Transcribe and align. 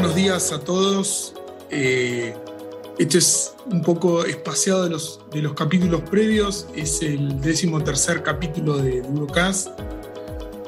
buenos 0.00 0.16
días 0.16 0.50
a 0.50 0.60
todos. 0.60 1.34
Eh, 1.70 2.34
este 2.98 3.18
es 3.18 3.54
un 3.66 3.82
poco 3.82 4.24
espaciado 4.24 4.84
de 4.84 4.88
los, 4.88 5.20
de 5.30 5.42
los 5.42 5.52
capítulos 5.52 6.00
previos, 6.08 6.68
es 6.74 7.02
el 7.02 7.38
décimo 7.42 7.84
tercer 7.84 8.22
capítulo 8.22 8.78
de 8.78 8.96
Eurocast 8.96 9.68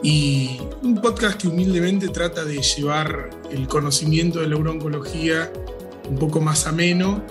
y 0.02 0.58
un 0.82 1.00
podcast 1.00 1.40
que 1.40 1.48
humildemente 1.48 2.08
trata 2.08 2.44
de 2.44 2.60
llevar 2.60 3.30
el 3.50 3.66
conocimiento 3.68 4.40
de 4.40 4.48
la 4.48 4.56
urooncología 4.56 5.50
un 6.10 6.18
poco 6.18 6.42
más 6.42 6.66
ameno 6.66 7.24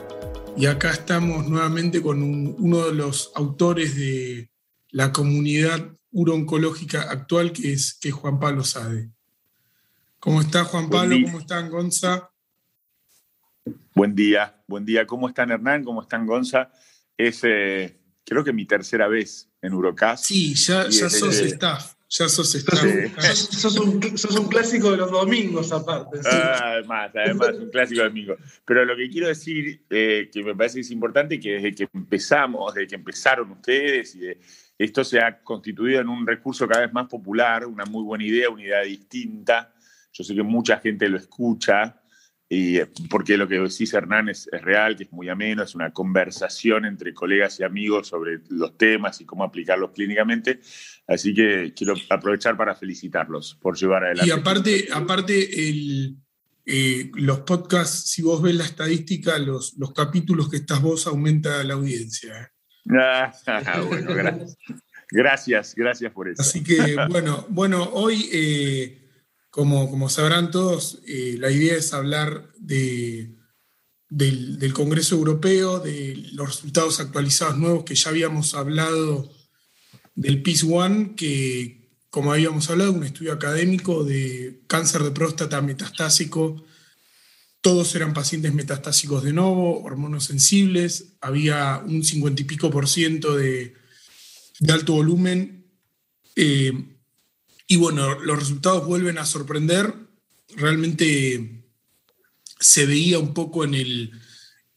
y 0.58 0.66
acá 0.66 0.90
estamos 0.90 1.48
nuevamente 1.48 2.02
con 2.02 2.23
uno 2.23 2.86
de 2.88 2.95
los 2.95 3.31
autores 3.36 3.95
de 3.95 4.49
la 4.90 5.13
comunidad 5.13 5.94
urooncológica 6.12 7.04
actual 7.04 7.52
que 7.52 7.73
es, 7.73 7.94
que 7.94 8.09
es 8.09 8.16
Juan 8.16 8.40
Pablo 8.40 8.63
Sade. 8.63 9.12
¿Cómo 10.21 10.39
está 10.39 10.63
Juan 10.66 10.88
Pablo? 10.88 11.16
¿Cómo 11.25 11.39
están 11.39 11.67
Gonza? 11.71 12.30
Buen 13.95 14.13
día, 14.13 14.63
buen 14.67 14.85
día. 14.85 15.07
¿Cómo 15.07 15.27
están 15.27 15.49
Hernán? 15.49 15.84
¿Cómo 15.84 16.03
están 16.03 16.27
Gonza? 16.27 16.71
Es 17.17 17.41
eh, 17.44 17.99
creo 18.23 18.44
que 18.44 18.53
mi 18.53 18.66
tercera 18.66 19.07
vez 19.07 19.49
en 19.63 19.73
Urocast. 19.73 20.25
Sí, 20.25 20.53
ya, 20.53 20.88
ya 20.89 21.09
sos 21.09 21.39
staff. 21.39 21.95
Ya 22.07 22.30
sos 22.30 22.53
staff. 22.53 22.84
Sos, 23.34 23.80
un, 23.80 24.47
clásico 24.47 24.91
de 24.91 24.97
los 24.97 25.09
domingos 25.09 25.71
aparte. 25.71 26.20
Ah, 26.25 26.73
además, 26.73 27.11
además, 27.16 27.55
un 27.58 27.72
clásico 27.72 28.02
de 28.02 28.09
domingo. 28.09 28.35
Pero 28.63 28.85
lo 28.85 28.95
que 28.95 29.09
quiero 29.09 29.27
decir, 29.27 29.85
eh, 29.89 30.30
que 30.31 30.44
me 30.44 30.53
parece 30.53 30.75
que 30.75 30.81
es 30.81 30.91
importante, 30.91 31.39
que 31.39 31.53
desde 31.53 31.73
que 31.73 31.88
empezamos, 31.91 32.75
desde 32.75 32.89
que 32.89 32.95
empezaron 32.95 33.49
ustedes, 33.49 34.16
y 34.16 34.38
esto 34.77 35.03
se 35.03 35.19
ha 35.19 35.41
constituido 35.41 36.00
en 36.00 36.09
un 36.09 36.28
recurso 36.28 36.67
cada 36.67 36.81
vez 36.81 36.94
más 36.94 37.08
popular, 37.08 37.66
una 37.66 37.85
muy 37.85 38.03
buena 38.03 38.23
idea, 38.23 38.52
una 38.52 38.61
idea 38.61 38.81
distinta, 38.81 39.73
yo 40.12 40.23
sé 40.23 40.36
que 40.36 40.44
mucha 40.44 40.80
gente 40.80 41.09
lo 41.09 41.17
escucha, 41.17 42.02
y 42.52 42.80
eh, 42.80 42.92
porque 43.09 43.38
lo 43.38 43.48
que 43.48 43.59
decís 43.59 43.94
Hernán 43.94 44.28
es, 44.28 44.50
real, 44.52 44.98
que 44.98 45.06
es 45.06 45.12
muy 45.14 45.30
ameno, 45.30 45.64
es 45.64 45.73
una 45.73 45.94
conversación 45.94 46.84
entre 46.84 47.14
colegas 47.14 47.58
y 47.62 47.64
amigos 47.64 48.09
sobre 48.09 48.42
los 48.50 48.78
temas 48.78 49.22
y 49.22 49.26
cómo 49.26 49.45
aplicarlos 49.45 49.92
clínicamente. 49.92 50.59
Así 51.08 51.34
que 51.34 51.73
quiero 51.73 51.94
aprovechar 52.09 52.58
para 52.58 52.76
felicitarlos 52.76 53.58
por 53.62 53.78
llevar 53.78 54.03
adelante. 54.03 54.28
Y 54.28 54.31
aparte, 54.31 54.88
aparte 54.92 55.70
el, 55.70 56.18
eh, 56.66 57.09
los 57.16 57.40
podcasts, 57.40 58.12
si 58.12 58.22
vos 58.22 58.42
ves 58.42 58.56
la 58.56 58.66
estadística, 58.66 59.40
los, 59.40 59.78
los 59.78 59.94
capítulos 59.94 60.50
que 60.50 60.58
estás 60.58 60.81
vos 60.81 61.08
aumenta 61.08 61.64
la 61.64 61.75
audiencia. 61.75 62.34
¿eh? 62.38 62.48
Ah, 63.48 63.81
bueno, 63.88 64.14
gracias. 64.14 64.58
gracias, 65.09 65.75
gracias 65.75 66.12
por 66.12 66.28
eso. 66.28 66.42
Así 66.42 66.62
que 66.62 66.98
bueno, 67.09 67.46
bueno 67.48 67.84
hoy 67.94 68.28
como, 69.52 70.09
sabrán 70.09 70.49
todos, 70.49 70.99
eh, 71.05 71.35
la 71.38 71.52
idea 71.52 71.75
es 71.75 71.94
hablar 71.94 72.53
de, 72.57 73.35
del, 74.07 74.73
Congreso 74.73 75.16
Europeo, 75.16 75.80
de 75.80 76.16
los 76.31 76.47
resultados 76.47 77.02
actualizados 77.02 77.57
nuevos 77.57 77.83
que 77.83 77.95
ya 77.95 78.09
habíamos 78.09 78.55
hablado 78.55 79.29
del 80.16 80.41
PIS 80.41 80.63
One, 80.63 81.16
que 81.16 81.81
como 82.09 82.31
habíamos 82.31 82.69
hablado, 82.69 82.94
un 82.94 83.03
estudio 83.03 83.33
académico 83.33 84.05
de 84.05 84.63
cáncer 84.67 85.03
de 85.03 85.11
próstata 85.11 85.61
metastásico. 85.61 86.66
Todos 87.61 87.94
eran 87.95 88.13
pacientes 88.13 88.53
metastásicos 88.53 89.23
de 89.23 89.33
nuevo, 89.33 89.81
hormonos 89.83 90.25
sensibles, 90.25 91.13
había 91.22 91.81
un 91.85 92.03
cincuenta 92.03 92.41
y 92.41 92.45
pico 92.45 92.69
por 92.69 92.88
ciento 92.88 93.35
de, 93.35 93.75
alto 94.69 94.94
volumen. 94.94 95.66
Eh, 96.35 97.00
y 97.72 97.77
bueno, 97.77 98.19
los 98.19 98.38
resultados 98.38 98.86
vuelven 98.86 99.17
a 99.17 99.25
sorprender. 99.25 99.96
Realmente 100.57 101.63
se 102.59 102.85
veía 102.85 103.18
un 103.18 103.34
poco 103.34 103.63
en, 103.63 103.75
el, 103.75 104.12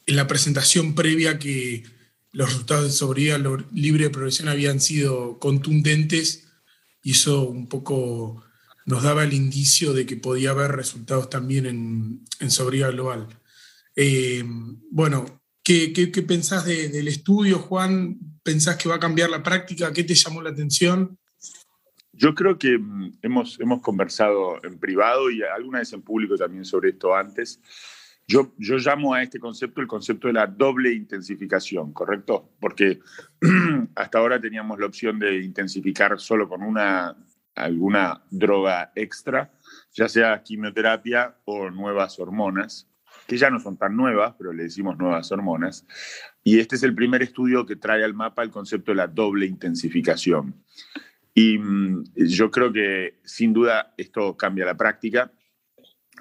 en 0.06 0.14
la 0.14 0.28
presentación 0.28 0.94
previa 0.94 1.40
que 1.40 1.82
los 2.30 2.50
resultados 2.50 2.84
de 2.84 2.92
sobriedad 2.92 3.40
libre 3.72 4.04
de 4.04 4.10
progresión 4.10 4.46
habían 4.46 4.80
sido 4.80 5.40
contundentes 5.40 6.44
y 7.02 7.10
eso 7.10 7.48
un 7.48 7.68
poco 7.68 8.44
nos 8.86 9.02
daba 9.02 9.24
el 9.24 9.32
indicio 9.32 9.92
de 9.92 10.06
que 10.06 10.16
podía 10.16 10.50
haber 10.50 10.70
resultados 10.70 11.28
también 11.28 11.66
en, 11.66 12.24
en 12.38 12.50
sobriedad 12.52 12.92
global. 12.92 13.26
Eh, 13.96 14.44
bueno, 14.92 15.42
¿qué, 15.64 15.92
qué, 15.92 16.22
pensás 16.22 16.64
del 16.64 17.08
estudio, 17.08 17.58
Juan? 17.58 18.20
¿Pensás 18.44 18.76
que 18.76 18.88
va 18.88 18.94
a 18.94 19.00
cambiar 19.00 19.30
la 19.30 19.42
práctica? 19.42 19.92
¿Qué 19.92 20.04
te 20.04 20.14
llamó 20.14 20.42
la 20.42 20.50
atención? 20.50 21.18
Yo 22.16 22.34
creo 22.34 22.58
que 22.58 22.78
mm, 22.78 23.18
hemos, 23.22 23.60
hemos 23.60 23.80
conversado 23.80 24.58
en 24.64 24.78
privado 24.78 25.30
y 25.30 25.42
alguna 25.42 25.80
vez 25.80 25.92
en 25.92 26.02
público 26.02 26.36
también 26.36 26.64
sobre 26.64 26.90
esto 26.90 27.14
antes. 27.14 27.60
Yo, 28.26 28.54
yo 28.56 28.76
llamo 28.78 29.12
a 29.12 29.22
este 29.22 29.38
concepto 29.38 29.80
el 29.80 29.86
concepto 29.86 30.28
de 30.28 30.32
la 30.32 30.46
doble 30.46 30.92
intensificación, 30.92 31.92
¿correcto? 31.92 32.52
Porque 32.58 33.00
hasta 33.96 34.18
ahora 34.18 34.40
teníamos 34.40 34.78
la 34.78 34.86
opción 34.86 35.18
de 35.18 35.42
intensificar 35.42 36.18
solo 36.18 36.48
con 36.48 36.62
una, 36.62 37.14
alguna 37.54 38.22
droga 38.30 38.92
extra, 38.94 39.52
ya 39.92 40.08
sea 40.08 40.42
quimioterapia 40.42 41.36
o 41.44 41.70
nuevas 41.70 42.18
hormonas, 42.18 42.88
que 43.26 43.36
ya 43.36 43.50
no 43.50 43.60
son 43.60 43.76
tan 43.76 43.96
nuevas, 43.96 44.34
pero 44.38 44.52
le 44.52 44.64
decimos 44.64 44.96
nuevas 44.98 45.30
hormonas. 45.30 45.86
Y 46.42 46.60
este 46.60 46.76
es 46.76 46.82
el 46.82 46.94
primer 46.94 47.22
estudio 47.22 47.66
que 47.66 47.76
trae 47.76 48.04
al 48.04 48.14
mapa 48.14 48.42
el 48.42 48.50
concepto 48.50 48.92
de 48.92 48.96
la 48.96 49.06
doble 49.06 49.46
intensificación. 49.46 50.64
Y 51.34 51.58
mm, 51.58 52.04
yo 52.14 52.50
creo 52.50 52.72
que 52.72 53.18
sin 53.24 53.52
duda 53.52 53.92
esto 53.98 54.36
cambia 54.36 54.64
la 54.64 54.76
práctica. 54.76 55.32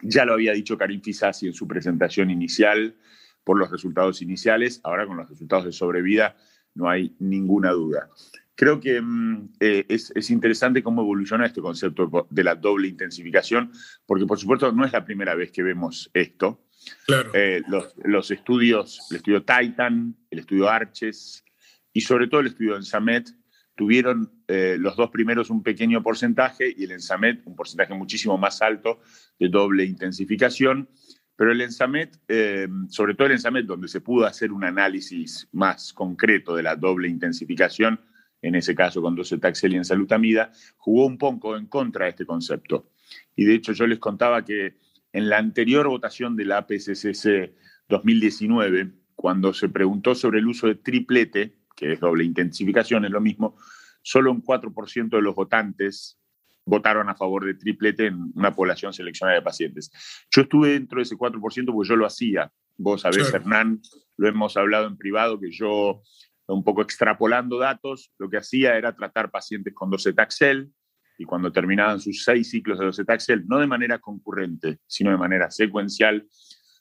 Ya 0.01 0.25
lo 0.25 0.33
había 0.33 0.53
dicho 0.53 0.77
Karim 0.77 1.01
Fisasi 1.01 1.47
en 1.47 1.53
su 1.53 1.67
presentación 1.67 2.31
inicial 2.31 2.97
por 3.43 3.59
los 3.59 3.69
resultados 3.69 4.21
iniciales. 4.21 4.81
Ahora 4.83 5.05
con 5.05 5.17
los 5.17 5.29
resultados 5.29 5.65
de 5.65 5.71
sobrevida 5.71 6.35
no 6.73 6.89
hay 6.89 7.15
ninguna 7.19 7.71
duda. 7.71 8.09
Creo 8.55 8.79
que 8.79 8.99
mm, 9.01 9.53
eh, 9.59 9.85
es, 9.87 10.29
interesante 10.29 10.83
cómo 10.83 11.01
evoluciona 11.01 11.45
este 11.45 11.61
concepto 11.61 12.27
de 12.29 12.43
la 12.43 12.55
doble 12.55 12.87
intensificación, 12.87 13.71
porque 14.05 14.25
por 14.25 14.39
supuesto 14.39 14.71
no 14.71 14.85
es 14.85 14.91
la 14.91 15.05
primera 15.05 15.35
vez 15.35 15.51
que 15.51 15.63
vemos 15.63 16.09
esto. 16.13 16.65
Claro. 17.05 17.31
Eh, 17.33 17.61
los, 17.67 17.95
los, 18.03 18.29
estudios, 18.31 19.07
el 19.09 19.17
estudio 19.17 19.43
Titan, 19.43 20.15
el 20.29 20.39
estudio 20.39 20.69
Arches 20.69 21.45
y 21.93 22.01
sobre 22.01 22.27
todo 22.27 22.41
el 22.41 22.47
estudio 22.47 22.75
Ensamet 22.75 23.29
tuvieron 23.75 24.31
eh, 24.47 24.77
los 24.79 24.95
dos 24.95 25.09
primeros 25.09 25.49
un 25.49 25.63
pequeño 25.63 26.03
porcentaje 26.03 26.73
y 26.75 26.83
el 26.83 26.91
Ensamet 26.91 27.41
un 27.45 27.55
porcentaje 27.55 27.93
muchísimo 27.93 28.37
más 28.37 28.61
alto 28.61 28.99
de 29.39 29.49
doble 29.49 29.85
intensificación. 29.85 30.89
Pero 31.35 31.51
el 31.51 31.61
Ensamet, 31.61 32.19
eh, 32.27 32.67
sobre 32.89 33.15
todo 33.15 33.27
el 33.27 33.33
Ensamet, 33.33 33.65
donde 33.65 33.87
se 33.87 34.01
pudo 34.01 34.25
hacer 34.25 34.51
un 34.51 34.63
análisis 34.63 35.47
más 35.51 35.91
concreto 35.91 36.55
de 36.55 36.63
la 36.63 36.75
doble 36.75 37.07
intensificación, 37.07 37.99
en 38.43 38.55
ese 38.55 38.75
caso 38.75 39.01
con 39.01 39.15
docetaxel 39.15 39.73
y 39.73 39.77
ensalutamida, 39.77 40.51
jugó 40.77 41.05
un 41.05 41.17
poco 41.17 41.57
en 41.57 41.65
contra 41.65 42.05
de 42.05 42.11
este 42.11 42.25
concepto. 42.25 42.91
Y 43.35 43.45
de 43.45 43.55
hecho 43.55 43.73
yo 43.73 43.87
les 43.87 43.99
contaba 43.99 44.45
que 44.45 44.77
en 45.11 45.29
la 45.29 45.37
anterior 45.37 45.87
votación 45.87 46.35
de 46.35 46.45
la 46.45 46.57
APSCC 46.57 47.53
2019, 47.87 48.91
cuando 49.15 49.53
se 49.53 49.69
preguntó 49.69 50.13
sobre 50.13 50.39
el 50.39 50.47
uso 50.47 50.67
de 50.67 50.75
triplete, 50.75 51.55
que 51.75 51.93
es 51.93 51.99
doble 51.99 52.23
intensificación, 52.23 53.05
es 53.05 53.11
lo 53.11 53.21
mismo, 53.21 53.57
solo 54.01 54.31
un 54.31 54.43
4% 54.43 55.09
de 55.09 55.21
los 55.21 55.35
votantes 55.35 56.19
votaron 56.65 57.09
a 57.09 57.15
favor 57.15 57.45
de 57.45 57.55
triplete 57.55 58.07
en 58.07 58.31
una 58.35 58.55
población 58.55 58.93
seleccionada 58.93 59.37
de 59.37 59.43
pacientes. 59.43 59.91
Yo 60.31 60.43
estuve 60.43 60.69
dentro 60.69 60.97
de 60.97 61.03
ese 61.03 61.15
4% 61.15 61.41
porque 61.41 61.89
yo 61.89 61.95
lo 61.95 62.05
hacía. 62.05 62.51
Vos 62.77 63.01
sabés, 63.01 63.33
Hernán, 63.33 63.81
lo 64.17 64.27
hemos 64.27 64.55
hablado 64.57 64.87
en 64.87 64.97
privado, 64.97 65.39
que 65.39 65.51
yo, 65.51 66.01
un 66.47 66.63
poco 66.63 66.81
extrapolando 66.81 67.57
datos, 67.57 68.11
lo 68.17 68.29
que 68.29 68.37
hacía 68.37 68.77
era 68.77 68.95
tratar 68.95 69.29
pacientes 69.29 69.73
con 69.73 69.89
docetaxel 69.89 70.71
y 71.17 71.25
cuando 71.25 71.51
terminaban 71.51 71.99
sus 71.99 72.23
seis 72.23 72.49
ciclos 72.49 72.79
de 72.79 72.85
docetaxel, 72.85 73.47
no 73.47 73.59
de 73.59 73.67
manera 73.67 73.99
concurrente, 73.99 74.79
sino 74.87 75.11
de 75.11 75.17
manera 75.17 75.51
secuencial, 75.51 76.27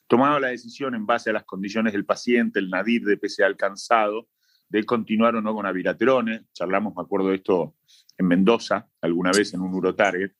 tomaba 0.07 0.39
la 0.39 0.47
decisión 0.47 0.95
en 0.95 1.05
base 1.05 1.29
a 1.29 1.33
las 1.33 1.43
condiciones 1.43 1.93
del 1.93 2.05
paciente, 2.05 2.59
el 2.59 2.69
nadir 2.69 3.03
de 3.03 3.17
PCA 3.17 3.45
alcanzado, 3.45 4.27
de 4.73 4.83
continuar 4.85 5.35
o 5.35 5.41
no 5.41 5.53
con 5.53 5.67
aviraterone. 5.67 6.45
Charlamos, 6.51 6.95
me 6.95 7.03
acuerdo 7.03 7.29
de 7.29 7.35
esto 7.35 7.75
en 8.17 8.27
Mendoza, 8.27 8.87
alguna 9.01 9.31
vez 9.31 9.53
en 9.53 9.61
un 9.61 9.71
Urotarget. 9.71 10.33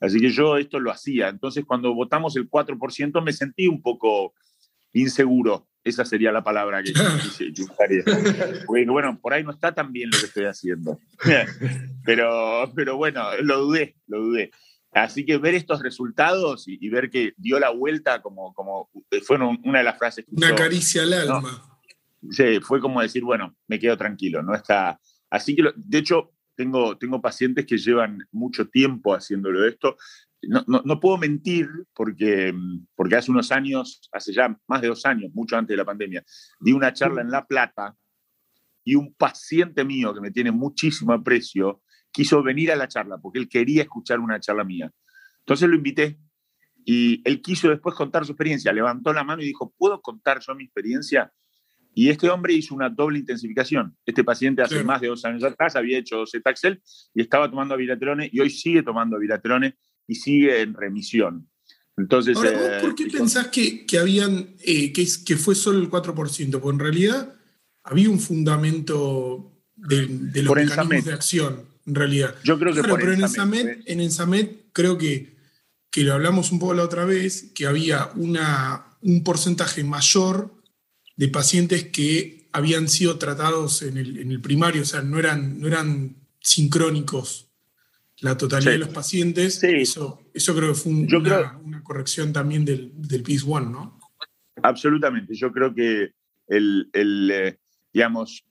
Así 0.00 0.20
que 0.20 0.30
yo 0.30 0.56
esto 0.56 0.80
lo 0.80 0.90
hacía. 0.90 1.28
Entonces, 1.28 1.64
cuando 1.64 1.94
votamos 1.94 2.34
el 2.34 2.50
4%, 2.50 3.22
me 3.22 3.32
sentí 3.32 3.68
un 3.68 3.80
poco 3.80 4.34
inseguro. 4.92 5.68
Esa 5.84 6.04
sería 6.04 6.32
la 6.32 6.42
palabra 6.42 6.82
que, 6.82 6.92
yo 7.52 7.64
usaría. 7.64 8.02
Bueno, 8.66 8.92
bueno, 8.92 9.20
por 9.20 9.32
ahí 9.32 9.44
no 9.44 9.52
está 9.52 9.72
tan 9.72 9.92
bien 9.92 10.10
lo 10.10 10.18
que 10.18 10.26
estoy 10.26 10.46
haciendo. 10.46 10.98
Pero, 12.04 12.72
pero 12.74 12.96
bueno, 12.96 13.24
lo 13.42 13.58
dudé, 13.62 13.96
lo 14.06 14.20
dudé. 14.20 14.52
Así 14.92 15.26
que 15.26 15.38
ver 15.38 15.56
estos 15.56 15.82
resultados 15.82 16.68
y, 16.68 16.88
ver 16.88 17.10
que 17.10 17.34
dio 17.36 17.58
la 17.58 17.70
vuelta 17.70 18.22
como, 18.22 18.54
como 18.54 18.90
fueron 19.24 19.58
una 19.64 19.78
de 19.78 19.84
las 19.84 19.98
frases 19.98 20.24
que 20.24 20.30
Una 20.36 20.54
caricia 20.54 21.02
al 21.02 21.12
alma 21.14 21.75
fue 22.62 22.80
como 22.80 23.00
decir, 23.00 23.22
bueno, 23.24 23.56
me 23.68 23.78
quedo 23.78 23.96
tranquilo, 23.96 24.42
no 24.42 24.54
está... 24.54 24.98
Así 25.30 25.56
que, 25.56 25.64
de 25.74 25.98
hecho, 25.98 26.32
tengo, 26.54 26.96
tengo 26.96 27.20
pacientes 27.20 27.66
que 27.66 27.78
llevan 27.78 28.26
mucho 28.30 28.68
tiempo 28.68 29.14
haciéndolo 29.14 29.66
esto 29.66 29.96
no, 30.42 31.00
puedo 31.00 31.16
mentir 31.16 31.68
porque, 31.94 32.54
porque 32.94 33.16
hace 33.16 33.30
unos 33.30 33.50
años, 33.52 34.08
hace 34.12 34.32
ya 34.32 34.56
más 34.66 34.80
de 34.80 34.88
dos 34.88 35.04
años, 35.06 35.30
mucho 35.34 35.56
antes 35.56 35.72
de 35.72 35.78
la 35.78 35.84
pandemia, 35.84 36.24
di 36.60 36.72
una 36.72 36.92
charla 36.92 37.22
en 37.22 37.30
La 37.30 37.46
Plata 37.46 37.94
y 38.84 38.94
un 38.94 39.14
paciente 39.14 39.84
mío 39.84 40.14
que 40.14 40.20
me 40.20 40.30
tiene 40.30 40.52
muchísimo 40.52 41.12
aprecio 41.12 41.82
quiso 42.12 42.42
venir 42.42 42.70
a 42.72 42.76
la 42.76 42.88
charla 42.88 43.18
porque 43.18 43.38
él 43.38 43.48
quería 43.48 43.82
escuchar 43.82 44.20
una 44.20 44.40
charla 44.40 44.64
mía. 44.64 44.90
Entonces 45.40 45.68
lo 45.68 45.76
invité 45.76 46.18
y 46.84 47.20
él 47.28 47.42
quiso 47.42 47.68
después 47.68 47.94
contar 47.94 48.24
su 48.24 48.32
experiencia. 48.32 48.72
Levantó 48.72 49.12
la 49.12 49.24
mano 49.24 49.42
y 49.42 49.46
dijo, 49.46 49.74
¿puedo 49.76 50.00
contar 50.00 50.40
yo 50.40 50.54
mi 50.54 50.64
experiencia? 50.64 51.32
Y 51.98 52.10
este 52.10 52.28
hombre 52.28 52.52
hizo 52.52 52.74
una 52.74 52.90
doble 52.90 53.20
intensificación. 53.20 53.96
Este 54.04 54.22
paciente 54.22 54.60
hace 54.60 54.84
más 54.84 55.00
de 55.00 55.08
dos 55.08 55.24
años 55.24 55.42
atrás 55.42 55.76
había 55.76 55.96
hecho 55.96 56.26
Zetaxel 56.30 56.82
y 57.14 57.22
estaba 57.22 57.48
tomando 57.48 57.72
aviratrone 57.72 58.28
y 58.30 58.38
hoy 58.38 58.50
sigue 58.50 58.82
tomando 58.82 59.16
aviratrone 59.16 59.78
y 60.06 60.14
sigue 60.16 60.60
en 60.60 60.74
remisión. 60.74 61.48
Entonces, 61.96 62.36
Ahora, 62.36 62.50
¿vos 62.50 62.82
¿por 62.82 62.94
qué 62.94 63.04
eh, 63.04 63.10
pensás 63.10 63.46
que, 63.46 63.86
que 63.86 63.98
habían, 63.98 64.56
eh, 64.62 64.92
que, 64.92 65.08
que, 65.24 65.36
fue 65.36 65.54
solo 65.54 65.78
el 65.78 65.88
4%? 65.88 66.60
Porque 66.60 66.74
en 66.74 66.78
realidad 66.78 67.34
había 67.82 68.10
un 68.10 68.20
fundamento 68.20 69.54
de, 69.74 70.06
de 70.06 70.42
los 70.42 70.54
mecanismos 70.54 71.02
de 71.06 71.12
acción, 71.14 71.62
en 71.86 71.94
realidad. 71.94 72.34
Yo 72.44 72.58
creo 72.58 72.74
que 72.74 72.82
por 72.82 73.00
pero 73.00 73.14
en 73.14 73.22
el, 73.22 73.82
en 73.86 74.00
el 74.00 74.10
SAMET 74.10 74.66
creo 74.74 74.98
que, 74.98 75.34
que 75.90 76.02
lo 76.02 76.12
hablamos 76.12 76.52
un 76.52 76.58
poco 76.58 76.74
la 76.74 76.82
otra 76.82 77.06
vez, 77.06 77.52
que 77.54 77.66
había 77.66 78.10
una, 78.16 78.84
un 79.00 79.24
porcentaje 79.24 79.82
mayor 79.82 80.55
de 81.16 81.28
pacientes 81.28 81.84
que 81.84 82.48
habían 82.52 82.88
sido 82.88 83.18
tratados 83.18 83.82
en 83.82 83.96
el, 83.96 84.40
primario, 84.40 84.82
o 84.82 84.84
sea, 84.84 85.02
no 85.02 85.18
eran, 85.18 85.60
no 85.60 85.66
eran 85.66 86.16
sincrónicos 86.40 87.50
la 88.20 88.36
totalidad 88.36 88.72
de 88.72 88.78
los 88.78 88.88
pacientes. 88.88 89.62
Eso, 89.62 90.22
eso 90.32 90.54
creo 90.54 90.68
que 90.72 90.78
fue 90.78 90.92
una, 90.92 91.82
corrección 91.82 92.32
también 92.32 92.64
del, 92.64 92.92
del 92.94 93.22
PIS-1, 93.22 93.70
¿no? 93.70 93.98
Absolutamente. 94.62 95.34
Yo 95.34 95.52
creo 95.52 95.74
que 95.74 96.12
el, 96.48 96.90
eh, 96.92 97.58
digamos, 97.92 98.44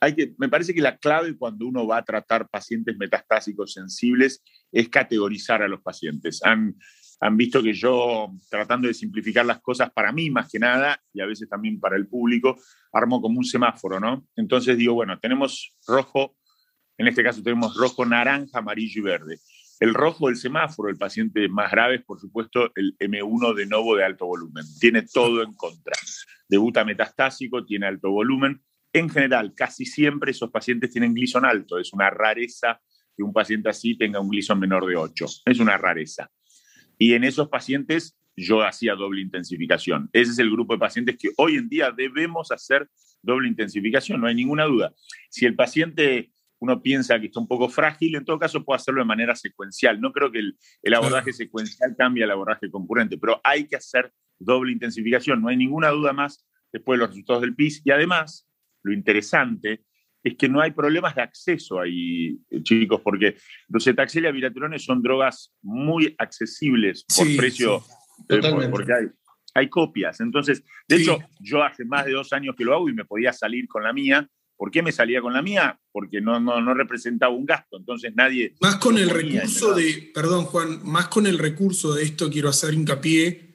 hay 0.00 0.14
que, 0.14 0.34
me 0.38 0.48
parece 0.48 0.74
que 0.74 0.80
la 0.80 0.96
clave 0.96 1.36
cuando 1.36 1.66
uno 1.66 1.86
va 1.86 1.98
a 1.98 2.04
tratar 2.04 2.48
pacientes 2.48 2.96
metastásicos 2.96 3.74
sensibles 3.74 4.42
es 4.72 4.88
categorizar 4.88 5.62
a 5.62 5.68
los 5.68 5.80
pacientes. 5.82 6.40
Han, 6.42 6.76
han 7.20 7.36
visto 7.36 7.62
que 7.62 7.74
yo, 7.74 8.32
tratando 8.48 8.88
de 8.88 8.94
simplificar 8.94 9.44
las 9.44 9.60
cosas 9.60 9.90
para 9.92 10.10
mí 10.10 10.30
más 10.30 10.50
que 10.50 10.58
nada, 10.58 11.00
y 11.12 11.20
a 11.20 11.26
veces 11.26 11.48
también 11.48 11.78
para 11.78 11.96
el 11.96 12.08
público, 12.08 12.56
armo 12.92 13.20
como 13.20 13.38
un 13.38 13.44
semáforo, 13.44 14.00
¿no? 14.00 14.26
Entonces 14.36 14.76
digo, 14.78 14.94
bueno, 14.94 15.18
tenemos 15.20 15.76
rojo, 15.86 16.36
en 16.96 17.08
este 17.08 17.22
caso 17.22 17.42
tenemos 17.42 17.76
rojo, 17.76 18.06
naranja, 18.06 18.58
amarillo 18.58 19.00
y 19.00 19.04
verde. 19.04 19.38
El 19.80 19.94
rojo 19.94 20.28
del 20.28 20.36
semáforo, 20.36 20.88
el 20.88 20.96
paciente 20.96 21.48
más 21.48 21.70
grave 21.70 21.96
es, 21.96 22.02
por 22.04 22.18
supuesto, 22.18 22.70
el 22.74 22.96
M1 22.98 23.54
de 23.54 23.66
novo 23.66 23.96
de 23.96 24.04
alto 24.04 24.26
volumen. 24.26 24.64
Tiene 24.78 25.02
todo 25.02 25.42
en 25.42 25.54
contra. 25.54 25.94
Debuta 26.48 26.84
metastásico, 26.84 27.64
tiene 27.64 27.86
alto 27.86 28.10
volumen. 28.10 28.62
En 28.92 29.08
general, 29.08 29.54
casi 29.54 29.86
siempre 29.86 30.32
esos 30.32 30.50
pacientes 30.50 30.90
tienen 30.90 31.14
glison 31.14 31.46
alto. 31.46 31.78
Es 31.78 31.94
una 31.94 32.10
rareza 32.10 32.78
que 33.16 33.22
un 33.22 33.32
paciente 33.32 33.70
así 33.70 33.96
tenga 33.96 34.20
un 34.20 34.28
glison 34.28 34.58
menor 34.58 34.86
de 34.86 34.96
8. 34.96 35.26
Es 35.46 35.60
una 35.60 35.78
rareza. 35.78 36.30
Y 37.00 37.14
en 37.14 37.24
esos 37.24 37.48
pacientes 37.48 38.14
yo 38.36 38.62
hacía 38.62 38.94
doble 38.94 39.22
intensificación. 39.22 40.10
Ese 40.12 40.32
es 40.32 40.38
el 40.38 40.50
grupo 40.50 40.74
de 40.74 40.80
pacientes 40.80 41.16
que 41.16 41.30
hoy 41.38 41.56
en 41.56 41.66
día 41.70 41.90
debemos 41.96 42.52
hacer 42.52 42.90
doble 43.22 43.48
intensificación, 43.48 44.20
no 44.20 44.26
hay 44.26 44.34
ninguna 44.34 44.64
duda. 44.64 44.92
Si 45.30 45.46
el 45.46 45.56
paciente 45.56 46.30
uno 46.58 46.82
piensa 46.82 47.18
que 47.18 47.26
está 47.26 47.40
un 47.40 47.48
poco 47.48 47.70
frágil, 47.70 48.16
en 48.16 48.24
todo 48.26 48.38
caso 48.38 48.62
puede 48.62 48.76
hacerlo 48.76 49.00
de 49.00 49.06
manera 49.06 49.34
secuencial. 49.34 49.98
No 49.98 50.12
creo 50.12 50.30
que 50.30 50.40
el, 50.40 50.94
abordaje 50.94 51.32
secuencial 51.32 51.96
cambie 51.96 52.22
el 52.22 52.30
abordaje 52.30 52.70
concurrente, 52.70 53.16
pero 53.16 53.40
hay 53.42 53.66
que 53.66 53.76
hacer 53.76 54.12
doble 54.38 54.72
intensificación, 54.72 55.40
no 55.40 55.48
hay 55.48 55.56
ninguna 55.56 55.88
duda 55.88 56.12
más 56.12 56.46
después 56.70 56.98
de 56.98 57.06
los 57.06 57.08
resultados 57.08 57.40
del 57.40 57.54
PIS. 57.54 57.80
Y 57.86 57.92
además, 57.92 58.46
lo 58.82 58.92
interesante 58.92 59.84
es 60.22 60.36
que 60.36 60.48
no 60.48 60.60
hay 60.60 60.72
problemas 60.72 61.14
de 61.14 61.22
acceso 61.22 61.80
ahí, 61.80 62.38
eh, 62.50 62.62
chicos, 62.62 63.00
porque 63.02 63.36
los 63.68 63.86
etaxel 63.86 64.24
y 64.24 64.28
aviratrones 64.28 64.84
son 64.84 65.02
drogas 65.02 65.52
muy 65.62 66.14
accesibles 66.18 67.04
por 67.16 67.26
precio, 67.36 67.82
eh, 68.28 68.68
porque 68.70 68.92
hay, 68.92 69.06
hay, 69.54 69.68
copias. 69.68 70.20
Entonces, 70.20 70.62
de 70.88 70.96
hecho, 70.96 71.18
yo 71.40 71.62
hace 71.62 71.84
más 71.84 72.04
de 72.04 72.12
dos 72.12 72.32
años 72.32 72.54
que 72.56 72.64
lo 72.64 72.74
hago 72.74 72.88
y 72.88 72.94
me 72.94 73.04
podía 73.04 73.32
salir 73.32 73.66
con 73.66 73.82
la 73.82 73.92
mía. 73.92 74.28
¿Por 74.56 74.70
qué 74.70 74.82
me 74.82 74.92
salía 74.92 75.22
con 75.22 75.32
la 75.32 75.40
mía? 75.40 75.80
Porque 75.90 76.20
no, 76.20 76.38
no, 76.38 76.60
no 76.60 76.74
representaba 76.74 77.34
un 77.34 77.46
gasto, 77.46 77.78
entonces 77.78 78.12
nadie... 78.14 78.54
Más 78.60 78.76
con 78.76 78.98
el 78.98 79.08
recurso 79.08 79.74
de, 79.74 80.10
perdón 80.14 80.44
Juan, 80.44 80.80
más 80.84 81.08
con 81.08 81.26
el 81.26 81.38
recurso 81.38 81.94
de 81.94 82.02
esto 82.02 82.28
quiero 82.28 82.50
hacer 82.50 82.74
hincapié, 82.74 83.49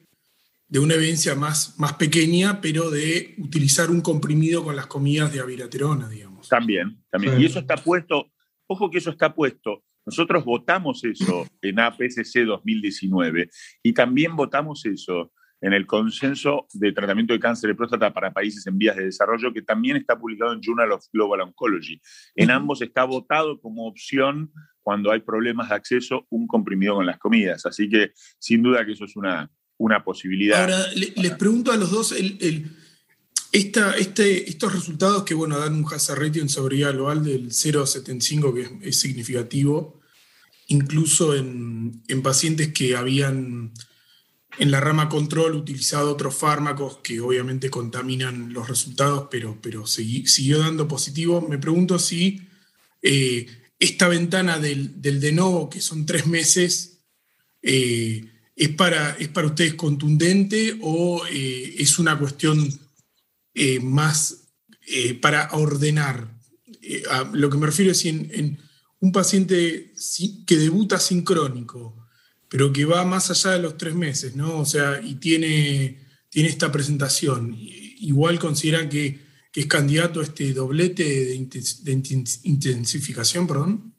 de 0.68 0.78
una 0.78 0.94
evidencia 0.94 1.34
más, 1.34 1.78
más 1.78 1.94
pequeña, 1.94 2.60
pero 2.60 2.90
de 2.90 3.34
utilizar 3.38 3.90
un 3.90 4.00
comprimido 4.00 4.64
con 4.64 4.76
las 4.76 4.86
comidas 4.86 5.32
de 5.32 5.40
aviraterona, 5.40 6.08
digamos. 6.08 6.48
También, 6.48 7.04
también. 7.10 7.40
Y 7.40 7.46
eso 7.46 7.60
está 7.60 7.76
puesto, 7.76 8.32
ojo 8.66 8.90
que 8.90 8.98
eso 8.98 9.10
está 9.10 9.34
puesto. 9.34 9.84
Nosotros 10.04 10.44
votamos 10.44 11.04
eso 11.04 11.46
en 11.60 11.80
APSC 11.80 12.44
2019 12.44 13.50
y 13.82 13.92
también 13.92 14.36
votamos 14.36 14.86
eso 14.86 15.32
en 15.60 15.72
el 15.72 15.86
consenso 15.86 16.66
de 16.74 16.92
tratamiento 16.92 17.32
de 17.32 17.40
cáncer 17.40 17.68
de 17.68 17.74
próstata 17.74 18.12
para 18.12 18.32
países 18.32 18.66
en 18.66 18.78
vías 18.78 18.96
de 18.96 19.06
desarrollo, 19.06 19.52
que 19.52 19.62
también 19.62 19.96
está 19.96 20.18
publicado 20.18 20.52
en 20.52 20.60
Journal 20.60 20.92
of 20.92 21.04
Global 21.12 21.40
Oncology. 21.40 22.00
En 22.34 22.50
ambos 22.50 22.82
está 22.82 23.04
votado 23.04 23.60
como 23.60 23.88
opción, 23.88 24.52
cuando 24.82 25.10
hay 25.10 25.20
problemas 25.20 25.70
de 25.70 25.74
acceso, 25.74 26.26
un 26.30 26.46
comprimido 26.46 26.94
con 26.94 27.06
las 27.06 27.18
comidas. 27.18 27.66
Así 27.66 27.88
que 27.88 28.12
sin 28.38 28.62
duda 28.62 28.84
que 28.86 28.92
eso 28.92 29.06
es 29.06 29.16
una, 29.16 29.50
una 29.78 30.04
posibilidad. 30.04 30.62
Ahora, 30.62 30.86
les 30.94 31.32
pregunto 31.32 31.72
a 31.72 31.76
los 31.76 31.90
dos, 31.90 32.12
el 32.12 32.70
este, 33.56 34.50
estos 34.50 34.72
resultados 34.74 35.22
que 35.22 35.32
bueno, 35.32 35.58
dan 35.58 35.74
un 35.74 35.92
hazard 35.92 36.20
ratio 36.20 36.42
en 36.42 36.48
seguridad 36.48 36.92
global 36.92 37.24
del 37.24 37.50
0,75, 37.50 38.52
que 38.52 38.88
es, 38.88 39.00
significativo, 39.00 40.00
incluso 40.66 41.34
en, 41.34 42.02
pacientes 42.22 42.72
que 42.72 42.96
habían 42.96 43.72
en 44.58 44.70
la 44.70 44.80
rama 44.80 45.08
control 45.08 45.54
utilizado 45.54 46.12
otros 46.12 46.34
fármacos 46.34 46.98
que 46.98 47.20
obviamente 47.20 47.70
contaminan 47.70 48.52
los 48.52 48.68
resultados, 48.68 49.28
pero, 49.30 49.58
pero 49.62 49.86
siguió 49.86 50.58
dando 50.58 50.88
positivo. 50.88 51.40
Me 51.40 51.58
pregunto 51.58 51.98
si 51.98 52.42
eh, 53.02 53.46
esta 53.78 54.08
ventana 54.08 54.58
del, 54.58 55.00
de 55.00 55.32
nuevo, 55.32 55.70
que 55.70 55.80
son 55.80 56.04
tres 56.04 56.26
meses, 56.26 57.00
eh, 57.62 58.32
¿es, 58.56 58.70
para, 58.70 59.12
¿es 59.12 59.28
para 59.28 59.46
ustedes 59.46 59.74
contundente 59.74 60.78
o 60.80 61.24
eh, 61.30 61.76
es 61.78 61.98
una 61.98 62.18
cuestión 62.18 62.68
eh, 63.54 63.80
más 63.80 64.46
eh, 64.86 65.14
para 65.14 65.48
ordenar. 65.52 66.30
Lo 67.32 67.50
que 67.50 67.56
me 67.56 67.66
refiero 67.66 67.90
es 67.90 68.04
en, 68.04 68.58
un 69.00 69.12
paciente 69.12 69.92
que 70.46 70.56
debuta 70.56 71.00
sincrónico, 71.00 72.06
pero 72.48 72.72
que 72.72 72.84
va 72.84 73.04
más 73.04 73.30
allá 73.30 73.52
de 73.52 73.62
los 73.62 73.76
tres 73.76 73.94
meses, 73.94 74.36
¿no? 74.36 74.58
O 74.58 74.64
sea, 74.64 75.00
y 75.02 75.16
tiene, 75.16 76.06
tiene 76.30 76.48
esta 76.48 76.70
presentación. 76.70 77.56
Igual 77.58 78.38
consideran 78.38 78.88
que, 78.88 79.26
es 79.54 79.66
candidato 79.66 80.20
a 80.20 80.24
este 80.24 80.52
doblete 80.52 81.02
de, 81.02 81.34
intensificación, 82.42 83.46
perdón. 83.46 83.95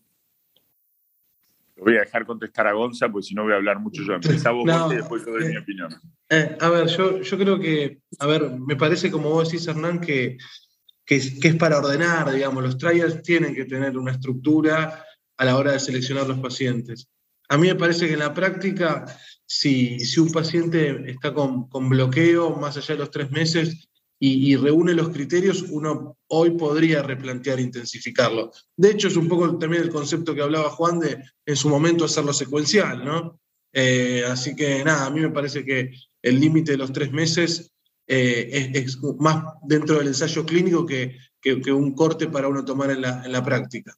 Voy 1.79 1.97
a 1.97 2.01
dejar 2.01 2.25
contestar 2.25 2.67
a 2.67 2.73
Gonza, 2.73 3.09
porque 3.09 3.27
si 3.27 3.35
no 3.35 3.43
voy 3.43 3.53
a 3.53 3.57
hablar 3.57 3.79
mucho 3.79 4.01
yo. 4.03 4.13
Empezá 4.13 4.51
vos 4.51 4.67
y 4.91 4.95
después 4.95 5.25
yo 5.25 5.31
doy 5.31 5.49
mi 5.49 5.57
opinión. 5.57 5.93
Eh, 6.29 6.57
a 6.59 6.69
ver, 6.69 6.87
yo, 6.87 7.21
yo 7.21 7.37
creo 7.37 7.59
que, 7.59 7.99
a 8.19 8.27
ver, 8.27 8.51
me 8.51 8.75
parece 8.75 9.11
como 9.11 9.29
vos 9.29 9.49
decís, 9.49 9.67
Hernán, 9.67 9.99
que, 9.99 10.37
que, 11.05 11.15
es 11.15 11.55
para 11.55 11.79
ordenar, 11.79 12.31
digamos, 12.31 12.63
los 12.63 12.77
trials 12.77 13.21
tienen 13.21 13.55
que 13.55 13.65
tener 13.65 13.97
una 13.97 14.11
estructura 14.11 15.03
a 15.37 15.45
la 15.45 15.57
hora 15.57 15.71
de 15.71 15.79
seleccionar 15.79 16.27
los 16.27 16.39
pacientes. 16.39 17.07
A 17.49 17.57
mí 17.57 17.67
me 17.67 17.75
parece 17.75 18.07
que 18.07 18.13
en 18.13 18.19
la 18.19 18.33
práctica, 18.33 19.05
si, 19.45 19.99
si 19.99 20.19
un 20.19 20.31
paciente 20.31 21.09
está 21.09 21.33
con, 21.33 21.69
con, 21.69 21.87
bloqueo 21.87 22.55
más 22.57 22.75
allá 22.75 22.95
de 22.95 22.99
los 22.99 23.11
tres 23.11 23.31
meses 23.31 23.87
y, 24.19 24.55
reúne 24.55 24.93
los 24.93 25.09
criterios, 25.09 25.61
uno 25.69 26.17
hoy 26.27 26.51
podría 26.51 27.03
replantear 27.03 27.59
intensificarlo. 27.59 28.51
De 28.75 28.91
hecho, 28.91 29.07
es 29.09 29.15
un 29.15 29.27
poco 29.27 29.57
también 29.59 29.83
el 29.83 29.89
concepto 29.89 30.33
que 30.33 30.41
hablaba 30.41 30.71
Juan 30.71 30.99
de 30.99 31.23
en 31.45 31.55
su 31.55 31.69
momento 31.69 32.05
hacerlo 32.05 32.33
secuencial, 32.33 33.05
¿no? 33.05 33.39
Eh, 33.71 34.23
así 34.27 34.55
que 34.55 34.83
nada, 34.83 35.05
a 35.05 35.11
mí 35.11 35.19
me 35.19 35.29
parece 35.29 35.63
que 35.63 35.91
el 36.21 36.39
límite 36.39 36.71
de 36.71 36.77
los 36.77 36.91
tres 36.91 37.11
meses 37.11 37.75
eh, 38.07 38.71
es, 38.73 38.97
más 39.19 39.43
dentro 39.63 39.97
del 39.97 40.07
ensayo 40.07 40.45
clínico 40.45 40.85
que, 40.85 41.15
un 41.71 41.93
corte 41.93 42.27
para 42.27 42.49
uno 42.49 42.65
tomar 42.65 42.91
en 42.91 43.01
la, 43.01 43.43
práctica. 43.45 43.93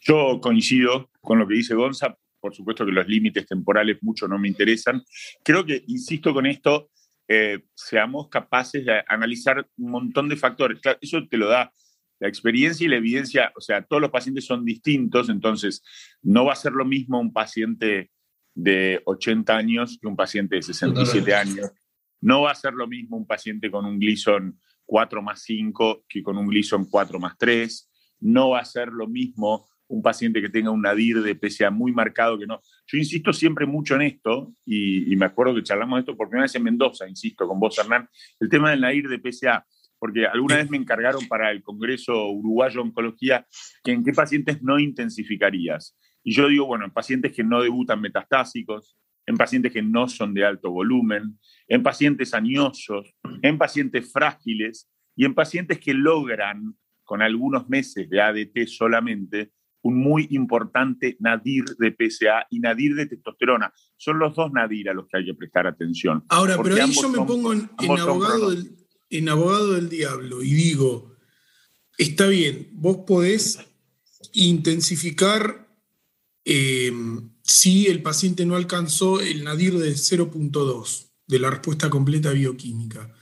Yo 0.00 0.40
coincido 0.42 1.08
con 1.22 1.38
lo 1.38 1.48
que 1.48 1.54
dice 1.54 1.74
Gonza, 1.74 2.18
por 2.38 2.54
supuesto 2.54 2.84
que 2.84 2.92
los 2.92 3.08
límites 3.08 3.46
temporales 3.46 3.96
mucho 4.02 4.28
no 4.28 4.38
me 4.38 4.48
interesan. 4.48 5.02
Creo 5.42 5.64
que, 5.64 5.84
insisto 5.86 6.34
con 6.34 6.44
esto, 6.44 6.90
eh, 7.28 7.64
seamos 7.74 8.28
capaces 8.28 8.84
de 8.84 9.02
analizar 9.08 9.68
un 9.76 9.90
montón 9.90 10.28
de 10.28 10.36
factores. 10.36 10.80
eso 11.00 11.26
te 11.28 11.36
lo 11.36 11.48
da 11.48 11.72
la 12.18 12.28
experiencia 12.28 12.84
y 12.84 12.88
la 12.88 12.96
evidencia, 12.96 13.52
o 13.56 13.60
sea, 13.60 13.82
todos 13.82 14.00
los 14.00 14.10
pacientes 14.10 14.46
son 14.46 14.64
distintos, 14.64 15.28
entonces 15.28 15.82
no 16.22 16.46
va 16.46 16.52
a 16.52 16.56
ser 16.56 16.72
lo 16.72 16.84
mismo 16.84 17.20
un 17.20 17.32
paciente 17.32 18.10
de 18.54 19.02
80 19.04 19.54
años 19.54 19.98
que 20.00 20.06
un 20.06 20.16
paciente 20.16 20.56
de 20.56 20.62
67 20.62 21.34
años. 21.34 21.70
No 22.20 22.42
va 22.42 22.52
a 22.52 22.54
ser 22.54 22.72
lo 22.72 22.86
mismo 22.86 23.18
un 23.18 23.26
paciente 23.26 23.70
con 23.70 23.84
un 23.84 23.98
Gleason 23.98 24.58
4 24.86 25.22
más 25.22 25.42
5 25.42 26.06
que 26.08 26.22
con 26.22 26.38
un 26.38 26.46
Gleason 26.46 26.86
4 26.86 27.20
más 27.20 27.36
3. 27.36 27.90
No 28.20 28.50
va 28.50 28.60
a 28.60 28.64
ser 28.64 28.88
lo 28.88 29.06
mismo 29.06 29.68
un 29.88 30.02
paciente 30.02 30.40
que 30.40 30.48
tenga 30.48 30.70
un 30.70 30.82
nadir 30.82 31.22
de 31.22 31.34
PSA 31.34 31.70
muy 31.70 31.92
marcado 31.92 32.38
que 32.38 32.46
no. 32.46 32.60
Yo 32.86 32.98
insisto 32.98 33.32
siempre 33.32 33.66
mucho 33.66 33.94
en 33.94 34.02
esto, 34.02 34.52
y, 34.64 35.14
me 35.16 35.26
acuerdo 35.26 35.54
que 35.54 35.62
charlamos 35.62 35.96
de 35.96 36.00
esto 36.00 36.16
por 36.16 36.28
primera 36.28 36.44
vez 36.44 36.54
en 36.54 36.62
Mendoza, 36.62 37.08
insisto, 37.08 37.46
con 37.46 37.60
vos, 37.60 37.78
Hernán, 37.78 38.08
el 38.40 38.48
tema 38.48 38.70
del 38.70 38.80
nadir 38.80 39.08
de 39.08 39.20
PSA, 39.20 39.66
porque 39.98 40.26
alguna 40.26 40.56
vez 40.56 40.68
me 40.68 40.76
encargaron 40.76 41.26
para 41.28 41.50
el 41.50 41.62
Congreso 41.62 42.30
Uruguayo 42.30 42.74
de 42.74 42.88
Oncología 42.88 43.46
que 43.82 43.92
en 43.92 44.04
qué 44.04 44.12
pacientes 44.12 44.62
no 44.62 44.78
intensificarías. 44.78 45.96
Y 46.22 46.32
yo 46.32 46.48
digo, 46.48 46.66
bueno, 46.66 46.84
en 46.84 46.90
pacientes 46.90 47.32
que 47.32 47.44
no 47.44 47.62
debutan 47.62 48.00
metastásicos, 48.00 48.96
en 49.26 49.36
pacientes 49.36 49.72
que 49.72 49.82
no 49.82 50.08
son 50.08 50.34
de 50.34 50.44
alto 50.44 50.70
volumen, 50.70 51.38
en 51.68 51.82
pacientes 51.82 52.34
añosos, 52.34 53.14
en 53.42 53.58
pacientes 53.58 54.12
frágiles 54.12 54.88
y 55.16 55.24
en 55.24 55.34
pacientes 55.34 55.78
que 55.78 55.94
logran, 55.94 56.76
con 57.06 57.22
algunos 57.22 57.68
meses 57.68 58.10
de 58.10 58.20
ADT 58.20 58.66
solamente, 58.66 59.52
un 59.86 59.98
muy 59.98 60.26
importante 60.30 61.16
nadir 61.20 61.64
de 61.78 61.92
PSA 61.92 62.46
y 62.50 62.58
nadir 62.58 62.94
de 62.96 63.06
testosterona. 63.06 63.72
Son 63.96 64.18
los 64.18 64.34
dos 64.34 64.52
nadir 64.52 64.88
a 64.88 64.94
los 64.94 65.06
que 65.06 65.18
hay 65.18 65.26
que 65.26 65.34
prestar 65.34 65.66
atención. 65.66 66.24
Ahora, 66.28 66.60
pero 66.62 66.76
ahí 66.82 66.90
yo 66.90 67.08
me 67.08 67.18
pongo 67.18 67.52
en, 67.52 67.70
abogado 67.98 68.50
del, 68.50 68.76
en 69.10 69.28
abogado 69.28 69.74
del 69.74 69.88
diablo 69.88 70.42
y 70.42 70.54
digo, 70.54 71.14
está 71.96 72.26
bien, 72.26 72.68
vos 72.72 72.98
podés 73.06 73.60
intensificar 74.32 75.68
eh, 76.44 76.92
si 77.42 77.86
el 77.86 78.02
paciente 78.02 78.44
no 78.44 78.56
alcanzó 78.56 79.20
el 79.20 79.44
nadir 79.44 79.78
de 79.78 79.92
0.2 79.92 81.10
de 81.28 81.38
la 81.38 81.50
respuesta 81.50 81.90
completa 81.90 82.32
bioquímica. 82.32 83.12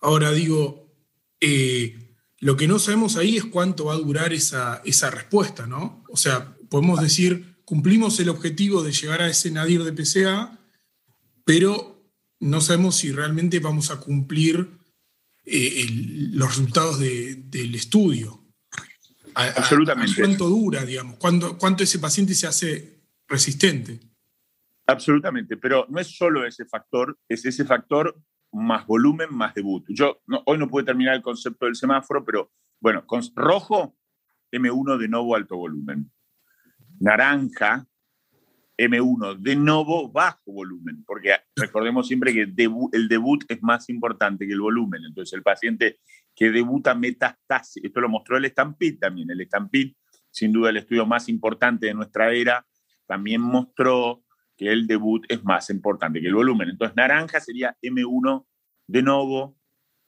Ahora 0.00 0.30
digo, 0.30 0.88
eh, 1.40 2.01
lo 2.42 2.56
que 2.56 2.66
no 2.66 2.80
sabemos 2.80 3.16
ahí 3.16 3.36
es 3.36 3.44
cuánto 3.44 3.84
va 3.84 3.94
a 3.94 3.98
durar 3.98 4.32
esa, 4.32 4.82
esa 4.84 5.12
respuesta, 5.12 5.68
¿no? 5.68 6.02
O 6.08 6.16
sea, 6.16 6.56
podemos 6.68 7.00
decir, 7.00 7.54
cumplimos 7.64 8.18
el 8.18 8.30
objetivo 8.30 8.82
de 8.82 8.90
llegar 8.90 9.22
a 9.22 9.28
ese 9.28 9.52
nadir 9.52 9.84
de 9.84 9.92
PCA, 9.92 10.58
pero 11.44 12.04
no 12.40 12.60
sabemos 12.60 12.96
si 12.96 13.12
realmente 13.12 13.60
vamos 13.60 13.92
a 13.92 14.00
cumplir 14.00 14.68
eh, 15.44 15.86
los 16.32 16.48
resultados 16.48 16.98
del 16.98 17.74
estudio. 17.76 18.44
Absolutamente. 19.34 20.20
¿Cuánto 20.20 20.48
dura, 20.48 20.84
digamos? 20.84 21.18
¿Cuánto, 21.18 21.56
¿Cuánto 21.56 21.84
ese 21.84 22.00
paciente 22.00 22.34
se 22.34 22.48
hace 22.48 23.04
resistente? 23.28 24.00
Absolutamente, 24.86 25.56
pero 25.56 25.86
no 25.88 26.00
es 26.00 26.08
solo 26.08 26.44
ese 26.44 26.64
factor, 26.64 27.16
es 27.28 27.44
ese 27.44 27.64
factor 27.64 28.20
más 28.52 28.86
volumen 28.86 29.28
más 29.32 29.54
debut. 29.54 29.84
Yo 29.88 30.22
hoy 30.44 30.58
no 30.58 30.68
pude 30.68 30.84
terminar 30.84 31.14
el 31.14 31.22
concepto 31.22 31.66
del 31.66 31.74
semáforo, 31.74 32.24
pero 32.24 32.52
bueno, 32.80 33.04
rojo, 33.34 33.96
M1 34.50 34.98
de 34.98 35.08
nuevo 35.08 35.34
alto 35.34 35.56
volumen. 35.56 36.10
Naranja, 37.00 37.86
M1 38.76 39.38
de 39.38 39.56
nuevo 39.56 40.10
bajo 40.10 40.52
volumen, 40.52 41.04
porque 41.06 41.34
recordemos 41.56 42.06
siempre 42.06 42.32
que 42.32 42.42
el 42.42 43.08
debut 43.08 43.44
es 43.48 43.62
más 43.62 43.88
importante 43.88 44.46
que 44.46 44.52
el 44.52 44.60
volumen. 44.60 45.02
Entonces, 45.04 45.32
el 45.32 45.42
paciente 45.42 46.00
que 46.34 46.50
debuta 46.50 46.94
metastasis, 46.94 47.84
esto 47.84 48.00
lo 48.00 48.08
mostró 48.08 48.36
el 48.36 48.46
Stampede 48.46 48.98
también. 48.98 49.30
El 49.30 49.46
Stampede, 49.46 49.96
sin 50.30 50.52
duda 50.52 50.70
el 50.70 50.78
estudio 50.78 51.06
más 51.06 51.28
importante 51.28 51.86
de 51.86 51.94
nuestra 51.94 52.32
era, 52.32 52.66
también 53.06 53.40
mostró 53.40 54.21
que 54.62 54.72
el 54.72 54.86
debut 54.86 55.24
es 55.28 55.42
más 55.42 55.68
importante 55.70 56.20
que 56.20 56.28
el 56.28 56.34
volumen. 56.34 56.68
Entonces, 56.68 56.96
naranja 56.96 57.40
sería 57.40 57.76
M1 57.82 58.46
de 58.86 59.02
nuevo 59.02 59.58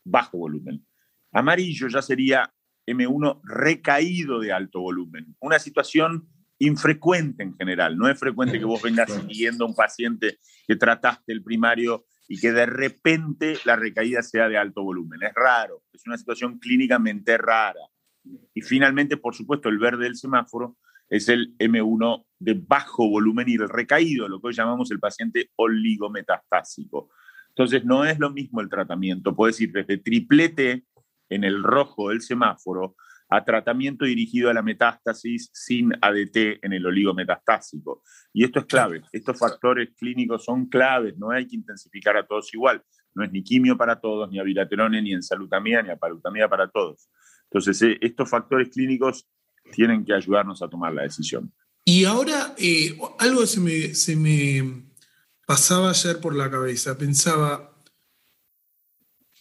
bajo 0.04 0.38
volumen. 0.38 0.87
Amarillo 1.32 1.88
ya 1.88 2.00
sería 2.02 2.54
M1 2.87 3.40
recaído 3.42 4.38
de 4.38 4.52
alto 4.52 4.80
volumen. 4.80 5.34
Una 5.40 5.58
situación 5.58 6.28
infrecuente 6.58 7.42
en 7.42 7.54
general. 7.54 7.96
No 7.96 8.08
es 8.08 8.16
frecuente 8.18 8.61
que 8.61 8.64
vos 8.64 8.80
vengas 8.80 9.11
siguiendo 9.12 9.64
a 9.64 9.68
un 9.68 9.75
paciente 9.75 10.38
que 10.68 10.76
trataste 10.76 11.32
el 11.32 11.42
primario 11.42 12.06
y 12.28 12.38
que 12.38 12.52
de 12.52 12.66
repente 12.66 13.58
la 13.64 13.75
recaída 13.75 14.23
sea 14.23 14.49
de 14.49 14.56
alto 14.56 14.84
volumen. 14.84 15.20
Es 15.25 15.34
raro, 15.34 15.82
es 15.92 16.06
una 16.06 16.16
situación 16.16 16.61
clínicamente 16.61 17.37
rara. 17.38 17.80
Y 18.54 18.62
finalmente, 18.62 19.16
por 19.16 19.34
supuesto, 19.34 19.68
el 19.68 19.78
verde 19.78 20.04
del 20.04 20.16
semáforo 20.16 20.78
es 21.08 21.28
el 21.28 21.56
M1 21.58 22.25
de 22.38 22.54
bajo 22.54 23.08
volumen 23.08 23.49
y 23.49 23.54
el 23.54 23.68
recaído, 23.68 24.28
lo 24.28 24.40
que 24.40 24.49
hoy 24.49 24.54
llamamos 24.54 24.90
el 24.90 25.00
paciente 25.00 25.50
oligometastásico. 25.56 27.11
Entonces, 27.49 27.84
no 27.84 28.04
es 28.04 28.18
lo 28.18 28.30
mismo 28.30 28.61
el 28.61 28.68
tratamiento. 28.68 29.34
Puedes 29.34 29.61
ir 29.61 29.73
desde 29.73 29.99
triplete 29.99 30.84
en 31.28 31.44
el 31.44 31.62
rojo 31.62 32.11
del 32.11 32.20
semáforo 32.20 32.96
a 33.28 33.44
tratamiento 33.44 34.04
dirigido 34.04 34.50
a 34.50 34.54
la 34.54 34.62
metástasis 34.62 35.50
sin 35.52 35.92
ADT 36.00 36.58
en 36.62 36.73
el 36.73 36.87
oligometastásico. 36.87 38.02
Y 38.32 38.44
esto 38.44 38.61
es 38.61 38.66
clave. 38.66 39.02
Estos 39.12 39.38
factores 39.38 39.90
clínicos 39.96 40.44
son 40.44 40.66
claves. 40.66 41.16
No 41.16 41.30
hay 41.30 41.46
que 41.46 41.56
intensificar 41.56 42.16
a 42.16 42.26
todos 42.26 42.52
igual. 42.52 42.82
No 43.14 43.25
es 43.25 43.32
ni 43.32 43.42
quimio 43.42 43.76
para 43.76 44.00
todos, 44.00 44.30
ni 44.30 44.38
abiraterone, 44.38 45.00
ni 45.00 45.12
ensalutamida, 45.12 45.82
ni 45.82 45.90
apalutamida 45.90 46.49
para 46.49 46.68
todos. 46.68 47.08
Entonces, 47.50 47.80
eh, 47.82 47.99
estos 48.00 48.28
factores 48.28 48.68
clínicos 48.68 49.28
tienen 49.73 50.04
que 50.04 50.14
ayudarnos 50.14 50.62
a 50.62 50.68
tomar 50.68 50.92
la 50.92 51.02
decisión. 51.02 51.52
Y 51.85 52.04
ahora, 52.04 52.54
eh, 52.59 52.99
algo 53.18 53.47
se 53.47 53.61
me, 53.61 53.94
se 53.94 54.16
me 54.16 54.85
pasaba 55.47 55.90
ayer 55.90 56.21
por 56.21 56.35
la 56.35 56.50
cabeza. 56.50 56.97
Pensaba, 56.97 57.75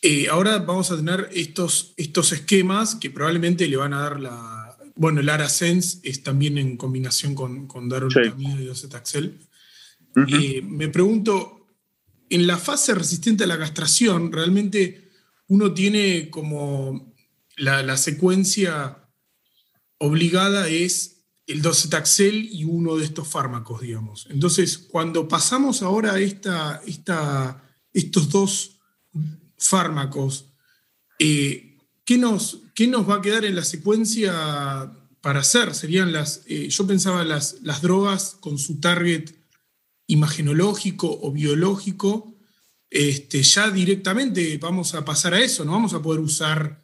eh, 0.01 0.27
ahora 0.29 0.59
vamos 0.59 0.91
a 0.91 0.97
tener 0.97 1.29
estos, 1.31 1.93
estos 1.95 2.33
esquemas 2.33 2.95
que 2.95 3.09
probablemente 3.09 3.67
le 3.67 3.77
van 3.77 3.93
a 3.93 4.01
dar 4.01 4.19
la. 4.19 4.77
Bueno, 4.95 5.21
el 5.21 5.29
AraSense 5.29 5.99
es 6.03 6.21
también 6.21 6.57
en 6.57 6.77
combinación 6.77 7.33
con, 7.33 7.67
con 7.67 7.89
darolutamida 7.89 8.61
y 8.61 8.65
docetaxel. 8.65 9.39
Eh, 10.27 10.61
me 10.61 10.89
pregunto, 10.89 11.65
en 12.29 12.45
la 12.45 12.57
fase 12.57 12.93
resistente 12.93 13.45
a 13.45 13.47
la 13.47 13.57
castración, 13.57 14.31
realmente 14.31 15.09
uno 15.47 15.73
tiene 15.73 16.29
como 16.29 17.15
la, 17.57 17.81
la 17.81 17.97
secuencia 17.97 19.02
obligada 20.03 20.67
es 20.67 21.23
el 21.47 21.61
docetaxel 21.61 22.49
y 22.51 22.65
uno 22.65 22.97
de 22.97 23.05
estos 23.05 23.27
fármacos, 23.27 23.81
digamos. 23.81 24.27
Entonces, 24.29 24.77
cuando 24.77 25.27
pasamos 25.27 25.81
ahora 25.81 26.13
a 26.13 26.19
esta, 26.19 26.81
esta, 26.85 27.63
estos 27.93 28.29
dos 28.29 28.79
fármacos, 29.57 30.53
eh, 31.19 31.77
¿qué, 32.05 32.17
nos, 32.17 32.59
¿qué 32.75 32.87
nos 32.87 33.09
va 33.09 33.15
a 33.15 33.21
quedar 33.21 33.45
en 33.45 33.55
la 33.55 33.63
secuencia 33.63 34.91
para 35.21 35.39
hacer? 35.39 35.73
Serían 35.73 36.11
las, 36.11 36.43
eh, 36.47 36.67
yo 36.69 36.85
pensaba 36.85 37.23
las, 37.23 37.61
las 37.61 37.81
drogas 37.81 38.35
con 38.39 38.57
su 38.57 38.79
target 38.79 39.31
imagenológico 40.07 41.19
o 41.21 41.31
biológico, 41.31 42.35
este, 42.89 43.41
ya 43.41 43.71
directamente 43.71 44.57
vamos 44.57 44.93
a 44.93 45.03
pasar 45.03 45.33
a 45.33 45.39
eso, 45.39 45.65
no 45.65 45.71
vamos 45.71 45.93
a 45.93 46.01
poder 46.01 46.19
usar, 46.19 46.82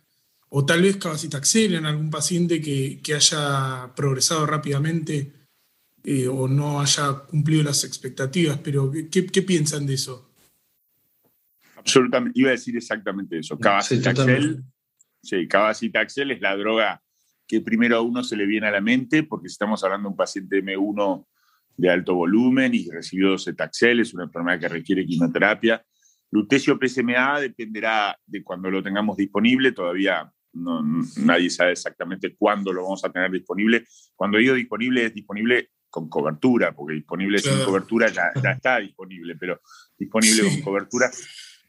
o 0.49 0.65
tal 0.65 0.81
vez 0.81 0.97
cabacitaxel 0.97 1.75
en 1.75 1.85
algún 1.85 2.09
paciente 2.09 2.61
que, 2.61 3.13
haya 3.13 3.93
progresado 3.95 4.45
rápidamente 4.45 5.33
eh, 6.03 6.27
o 6.27 6.47
no 6.47 6.81
haya 6.81 7.13
cumplido 7.27 7.63
las 7.63 7.83
expectativas, 7.83 8.59
pero 8.63 8.91
qué 9.11 9.41
piensan 9.41 9.85
de 9.85 9.93
eso? 9.93 10.29
Absolutamente, 11.79 12.39
iba 12.39 12.49
a 12.49 12.51
decir 12.51 12.75
exactamente 12.75 13.39
eso. 13.39 13.57
Cabacitaxel, 13.57 14.63
sí, 15.23 15.47
cabacitaxel 15.47 16.31
es 16.31 16.41
la 16.41 16.55
droga 16.55 17.01
que 17.47 17.61
primero 17.61 17.97
a 17.97 18.01
uno 18.01 18.23
se 18.23 18.35
le 18.35 18.45
viene 18.45 18.67
a 18.67 18.71
la 18.71 18.81
mente, 18.81 19.23
porque 19.23 19.47
estamos 19.47 19.83
hablando 19.83 20.09
de 20.09 20.11
un 20.11 20.17
paciente 20.17 20.63
M1 20.63 21.25
de 21.77 21.89
alto 21.89 22.13
volumen 22.13 22.75
y 22.75 22.89
recibió 22.89 23.37
cetaxel, 23.37 24.01
es 24.01 24.13
una 24.13 24.25
enfermedad 24.25 24.59
que 24.59 24.67
requiere 24.67 25.05
quimioterapia. 25.05 25.83
Lutecio 26.31 26.77
PSMA 26.77 27.39
dependerá 27.39 28.15
de 28.27 28.43
cuando 28.43 28.69
lo 28.69 28.83
tengamos 28.83 29.17
disponible, 29.17 29.71
todavía 29.71 30.31
no, 30.53 30.83
nadie 31.17 31.49
sabe 31.49 31.73
exactamente 31.73 32.35
cuándo 32.35 32.73
lo 32.73 32.83
vamos 32.83 33.03
a 33.05 33.11
tener 33.11 33.31
disponible. 33.31 33.85
Cuando 34.15 34.37
digo 34.37 34.53
disponible, 34.53 35.05
es 35.05 35.13
disponible 35.13 35.71
con 35.89 36.09
cobertura, 36.09 36.73
porque 36.73 36.95
disponible 36.95 37.39
sin 37.39 37.63
cobertura 37.63 38.09
ya, 38.09 38.31
ya, 38.41 38.51
está 38.51 38.79
disponible, 38.79 39.35
pero 39.35 39.59
disponible 39.97 40.43
con 40.43 40.61
cobertura. 40.61 41.09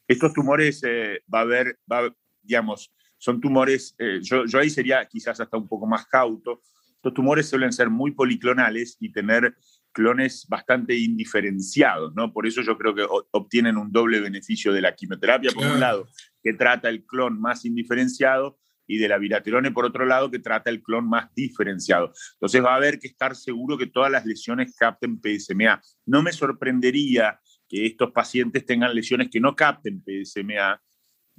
Estos 0.06 0.32
tumores 0.32 0.82
eh, 0.84 1.22
va 1.32 1.40
a 1.40 1.42
haber, 1.42 1.78
va, 1.90 2.14
digamos, 2.42 2.92
son 3.16 3.40
tumores, 3.40 3.94
eh, 3.98 4.18
yo, 4.22 4.44
yo, 4.46 4.58
ahí 4.58 4.70
sería 4.70 5.06
quizás 5.06 5.40
hasta 5.40 5.56
un 5.56 5.68
poco 5.68 5.86
más 5.86 6.06
cauto, 6.06 6.62
estos 6.96 7.14
tumores 7.14 7.48
suelen 7.48 7.72
ser 7.72 7.88
muy 7.88 8.10
policlonales 8.10 8.96
y 9.00 9.10
tener 9.10 9.56
clones 9.92 10.46
bastante 10.48 10.96
indiferenciados, 10.96 12.14
¿no? 12.14 12.32
Por 12.32 12.46
eso 12.46 12.62
yo 12.62 12.76
creo 12.76 12.94
que 12.94 13.06
obtienen 13.32 13.76
un 13.76 13.90
doble 13.90 14.20
beneficio 14.20 14.72
de 14.72 14.82
la 14.82 14.94
quimioterapia, 14.94 15.50
por 15.52 15.66
un 15.66 15.80
lado, 15.80 16.06
que 16.42 16.52
trata 16.52 16.88
el 16.88 17.04
clon 17.06 17.40
más 17.40 17.64
indiferenciado, 17.64 18.58
y 18.90 18.98
de 18.98 19.06
la 19.06 19.18
viraterone, 19.18 19.70
por 19.70 19.84
otro 19.84 20.04
lado, 20.04 20.32
que 20.32 20.40
trata 20.40 20.68
el 20.68 20.82
clon 20.82 21.08
más 21.08 21.32
diferenciado. 21.32 22.12
Entonces 22.32 22.64
va 22.64 22.72
a 22.72 22.76
haber 22.76 22.98
que 22.98 23.06
estar 23.06 23.36
seguro 23.36 23.78
que 23.78 23.86
todas 23.86 24.10
las 24.10 24.26
lesiones 24.26 24.74
capten 24.76 25.20
PSMA. 25.22 25.80
No 26.06 26.24
me 26.24 26.32
sorprendería 26.32 27.38
que 27.68 27.86
estos 27.86 28.10
pacientes 28.10 28.66
tengan 28.66 28.92
lesiones 28.92 29.28
que 29.30 29.38
no 29.38 29.54
capten 29.54 30.02
PSMA 30.02 30.82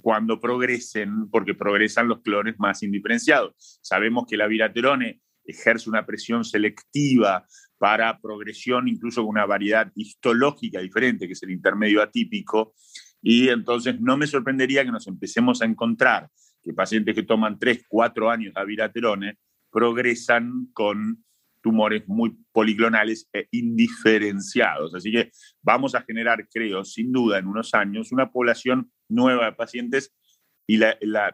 cuando 0.00 0.40
progresen, 0.40 1.28
porque 1.28 1.52
progresan 1.52 2.08
los 2.08 2.22
clones 2.22 2.54
más 2.58 2.82
indiferenciados. 2.82 3.78
Sabemos 3.82 4.24
que 4.26 4.38
la 4.38 4.46
viraterone 4.46 5.20
ejerce 5.44 5.90
una 5.90 6.06
presión 6.06 6.46
selectiva 6.46 7.46
para 7.76 8.18
progresión, 8.18 8.88
incluso 8.88 9.20
con 9.20 9.28
una 9.28 9.44
variedad 9.44 9.92
histológica 9.94 10.80
diferente, 10.80 11.26
que 11.26 11.34
es 11.34 11.42
el 11.42 11.50
intermedio 11.50 12.00
atípico, 12.00 12.72
y 13.20 13.50
entonces 13.50 14.00
no 14.00 14.16
me 14.16 14.26
sorprendería 14.26 14.86
que 14.86 14.90
nos 14.90 15.06
empecemos 15.06 15.60
a 15.60 15.66
encontrar 15.66 16.30
que 16.62 16.72
pacientes 16.72 17.14
que 17.14 17.22
toman 17.22 17.58
3, 17.58 17.84
4 17.88 18.30
años 18.30 18.54
de 18.54 18.60
aviraterone 18.60 19.38
progresan 19.70 20.68
con 20.72 21.24
tumores 21.60 22.02
muy 22.08 22.36
policlonales 22.52 23.28
e 23.32 23.48
indiferenciados. 23.52 24.94
Así 24.94 25.12
que 25.12 25.30
vamos 25.62 25.94
a 25.94 26.02
generar, 26.02 26.48
creo, 26.52 26.84
sin 26.84 27.12
duda, 27.12 27.38
en 27.38 27.46
unos 27.46 27.72
años, 27.74 28.12
una 28.12 28.30
población 28.30 28.90
nueva 29.08 29.46
de 29.46 29.52
pacientes 29.52 30.12
y 30.66 30.78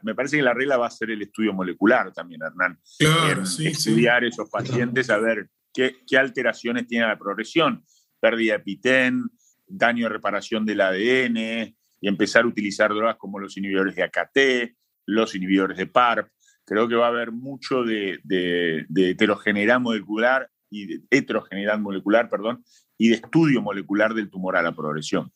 me 0.03 0.15
parece 0.15 0.39
que 0.39 0.43
la 0.43 0.55
regla 0.55 0.77
va 0.79 0.87
a 0.87 0.91
ser 0.91 1.11
el 1.11 1.23
estudio 1.23 1.53
molecular 1.53 2.13
también, 2.13 2.41
Hernán. 2.43 2.79
Claro, 2.99 3.43
estudiar 3.43 4.25
esos 4.25 4.49
pacientes, 4.51 5.11
a 5.11 5.19
ver 5.19 5.49
qué, 5.73 5.97
qué, 6.07 6.17
alteraciones 6.17 6.87
tiene 6.87 7.07
la 7.07 7.19
progresión, 7.19 7.85
pérdida 8.21 8.55
de 8.55 8.61
pitén, 8.61 9.25
daño 9.67 10.07
de 10.07 10.09
reparación 10.09 10.65
del 10.65 10.81
ADN, 10.81 11.77
y 12.01 12.09
empezar 12.09 12.45
a 12.45 12.49
utilizar 12.49 12.91
drogas 12.91 13.17
como 13.17 13.39
los 13.39 13.57
inhibidores 13.57 13.95
de 13.95 14.03
AKT, 14.03 14.77
los 15.09 15.35
inhibidores 15.35 15.79
de 15.79 15.87
PARP. 15.87 16.29
Creo 16.65 16.87
que 16.87 16.95
va 16.95 17.07
a 17.07 17.09
haber 17.09 17.33
mucho 17.33 17.83
de, 17.83 18.21
de, 18.25 19.11
heterogeneidad 19.11 19.81
molecular 19.81 20.51
y 20.71 20.87
de 20.87 21.01
heterogeneidad 21.11 21.79
molecular, 21.79 22.29
perdón, 22.29 22.63
y 22.99 23.09
de 23.09 23.15
estudio 23.15 23.63
molecular 23.63 24.13
del 24.13 24.29
tumor 24.29 24.57
a 24.57 24.63
la 24.63 24.77
progresión. 24.77 25.33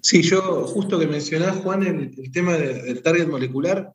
Sí, 0.00 0.22
yo 0.22 0.66
justo 0.66 0.98
que 0.98 1.06
mencionás, 1.06 1.56
Juan, 1.58 1.84
el, 1.84 2.32
tema 2.32 2.54
del 2.54 3.02
target 3.02 3.28
molecular, 3.28 3.92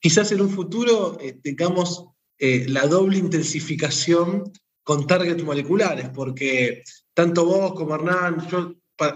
quizás 0.00 0.32
en 0.32 0.40
un 0.40 0.50
futuro 0.50 1.18
eh, 1.20 1.38
tengamos 1.42 2.06
eh, 2.38 2.64
la 2.68 2.86
doble 2.86 3.18
intensificación 3.18 4.50
con 4.82 5.06
targets 5.06 5.44
moleculares, 5.44 6.08
porque 6.08 6.82
tanto 7.12 7.44
vos 7.44 7.74
como 7.74 7.94
Hernán, 7.94 8.38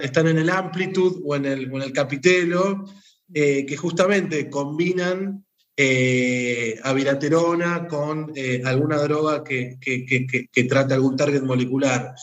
están 0.02 0.28
en 0.28 0.38
el 0.38 0.50
Amplitude 0.50 1.20
o 1.24 1.34
en 1.34 1.46
el, 1.46 1.82
el 1.82 1.92
Capitelo, 1.92 2.84
eh, 3.32 3.64
que 3.66 3.76
justamente 3.76 4.48
combinan 4.50 5.44
eh, 5.76 6.78
aviraterona 6.82 7.86
con 7.86 8.32
eh, 8.34 8.62
alguna 8.64 8.98
droga 8.98 9.42
que, 9.42 9.78
que, 9.80 10.64
trata 10.64 10.94
algún 10.94 11.16
target 11.16 11.42
molecular. 11.42 12.14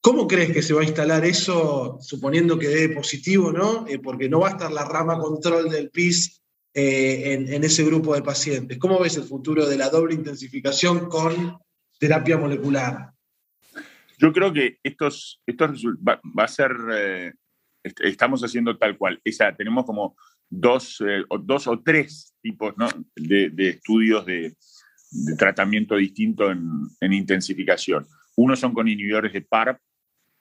¿Cómo 0.00 0.26
crees 0.26 0.52
que 0.52 0.62
se 0.62 0.74
va 0.74 0.80
a 0.82 0.84
instalar 0.84 1.24
eso, 1.24 1.98
suponiendo 2.00 2.58
que 2.58 2.68
dé 2.68 2.88
positivo, 2.90 3.52
¿no? 3.52 3.86
porque 4.02 4.28
no 4.28 4.40
va 4.40 4.48
a 4.48 4.52
estar 4.52 4.72
la 4.72 4.84
rama 4.84 5.18
control 5.18 5.68
del 5.70 5.90
PIS 5.90 6.42
en, 6.72 7.64
ese 7.64 7.84
grupo 7.84 8.14
de 8.14 8.22
pacientes. 8.22 8.78
¿Cómo 8.78 8.98
ves 8.98 9.16
el 9.16 9.24
futuro 9.24 9.66
de 9.66 9.76
la 9.76 9.90
doble 9.90 10.14
intensificación 10.14 11.08
con 11.08 11.58
terapia 11.98 12.38
molecular? 12.38 13.12
Yo 14.20 14.32
creo 14.34 14.52
que 14.52 14.78
estos, 14.82 15.40
estos 15.46 15.82
va, 16.06 16.20
a 16.36 16.48
ser, 16.48 16.72
eh, 16.92 17.32
estamos 17.82 18.42
haciendo 18.42 18.76
tal 18.76 18.98
cual. 18.98 19.18
Esa, 19.24 19.54
tenemos 19.56 19.86
como 19.86 20.14
dos, 20.50 21.00
eh, 21.06 21.24
dos 21.42 21.66
o 21.68 21.80
tres 21.80 22.34
tipos 22.42 22.74
de, 23.14 23.50
de, 23.50 23.68
estudios 23.70 24.26
de, 24.26 24.54
tratamiento 25.38 25.96
distinto 25.96 26.50
en, 26.50 26.62
en, 27.00 27.12
intensificación. 27.12 28.06
Uno 28.36 28.56
son 28.56 28.74
con 28.74 28.88
inhibidores 28.88 29.32
de 29.32 29.42
PARP, 29.42 29.80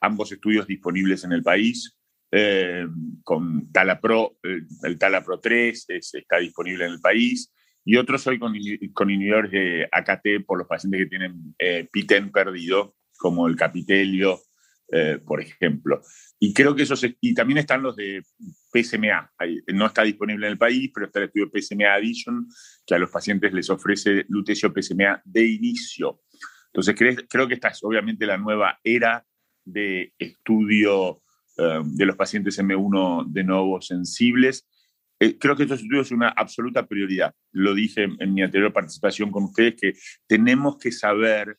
ambos 0.01 0.31
estudios 0.31 0.67
disponibles 0.67 1.23
en 1.23 1.31
el 1.31 1.43
país. 1.43 1.95
Eh, 2.31 2.85
con 3.23 3.71
Talapro, 3.71 4.37
el 4.83 4.99
Talapro 4.99 5.39
3 5.39 5.85
está 5.89 6.37
disponible 6.37 6.85
en 6.85 6.91
el 6.93 7.01
país. 7.01 7.51
Y 7.85 7.95
otros 7.95 8.25
hoy 8.27 8.37
con, 8.37 8.53
con 8.93 9.09
inhibidores 9.09 9.51
de 9.51 9.87
AKT 9.91 10.45
por 10.45 10.59
los 10.59 10.67
pacientes 10.67 11.01
que 11.01 11.07
tienen 11.07 11.55
eh, 11.57 11.87
PITEN 11.91 12.31
perdido 12.31 12.95
como 13.17 13.47
el 13.47 13.55
Capitelio, 13.55 14.39
eh, 14.91 15.19
por 15.23 15.41
ejemplo. 15.41 16.01
Y 16.39 16.53
creo 16.53 16.75
que 16.75 16.83
esos, 16.83 17.05
y 17.21 17.33
también 17.33 17.59
están 17.59 17.83
los 17.83 17.95
de 17.95 18.23
PSMA, 18.73 19.31
no 19.73 19.85
está 19.85 20.03
disponible 20.03 20.47
en 20.47 20.53
el 20.53 20.57
país, 20.57 20.89
pero 20.93 21.05
está 21.05 21.19
el 21.19 21.25
estudio 21.25 21.51
PSMA 21.53 21.93
Addition, 21.93 22.47
que 22.85 22.95
a 22.95 22.99
los 22.99 23.09
pacientes 23.09 23.53
les 23.53 23.69
ofrece 23.69 24.25
lutecio 24.29 24.73
PSMA 24.73 25.21
de 25.25 25.45
inicio. 25.45 26.21
Entonces 26.73 26.95
creo 27.29 27.47
que 27.47 27.53
esta 27.55 27.69
es 27.69 27.83
obviamente 27.83 28.25
la 28.25 28.37
nueva 28.37 28.79
era 28.83 29.25
de 29.65 30.13
estudio 30.17 31.21
eh, 31.57 31.81
de 31.83 32.05
los 32.05 32.15
pacientes 32.15 32.57
M1 32.59 33.25
de 33.27 33.43
nuevo 33.43 33.81
sensibles. 33.81 34.67
Eh, 35.19 35.37
creo 35.37 35.55
que 35.55 35.63
estos 35.63 35.81
estudios 35.81 36.07
son 36.07 36.17
una 36.17 36.29
absoluta 36.29 36.87
prioridad. 36.87 37.35
Lo 37.51 37.73
dije 37.73 38.07
en 38.17 38.33
mi 38.33 38.41
anterior 38.41 38.71
participación 38.71 39.29
con 39.29 39.43
ustedes, 39.43 39.75
que 39.75 39.93
tenemos 40.27 40.77
que 40.77 40.91
saber 40.91 41.57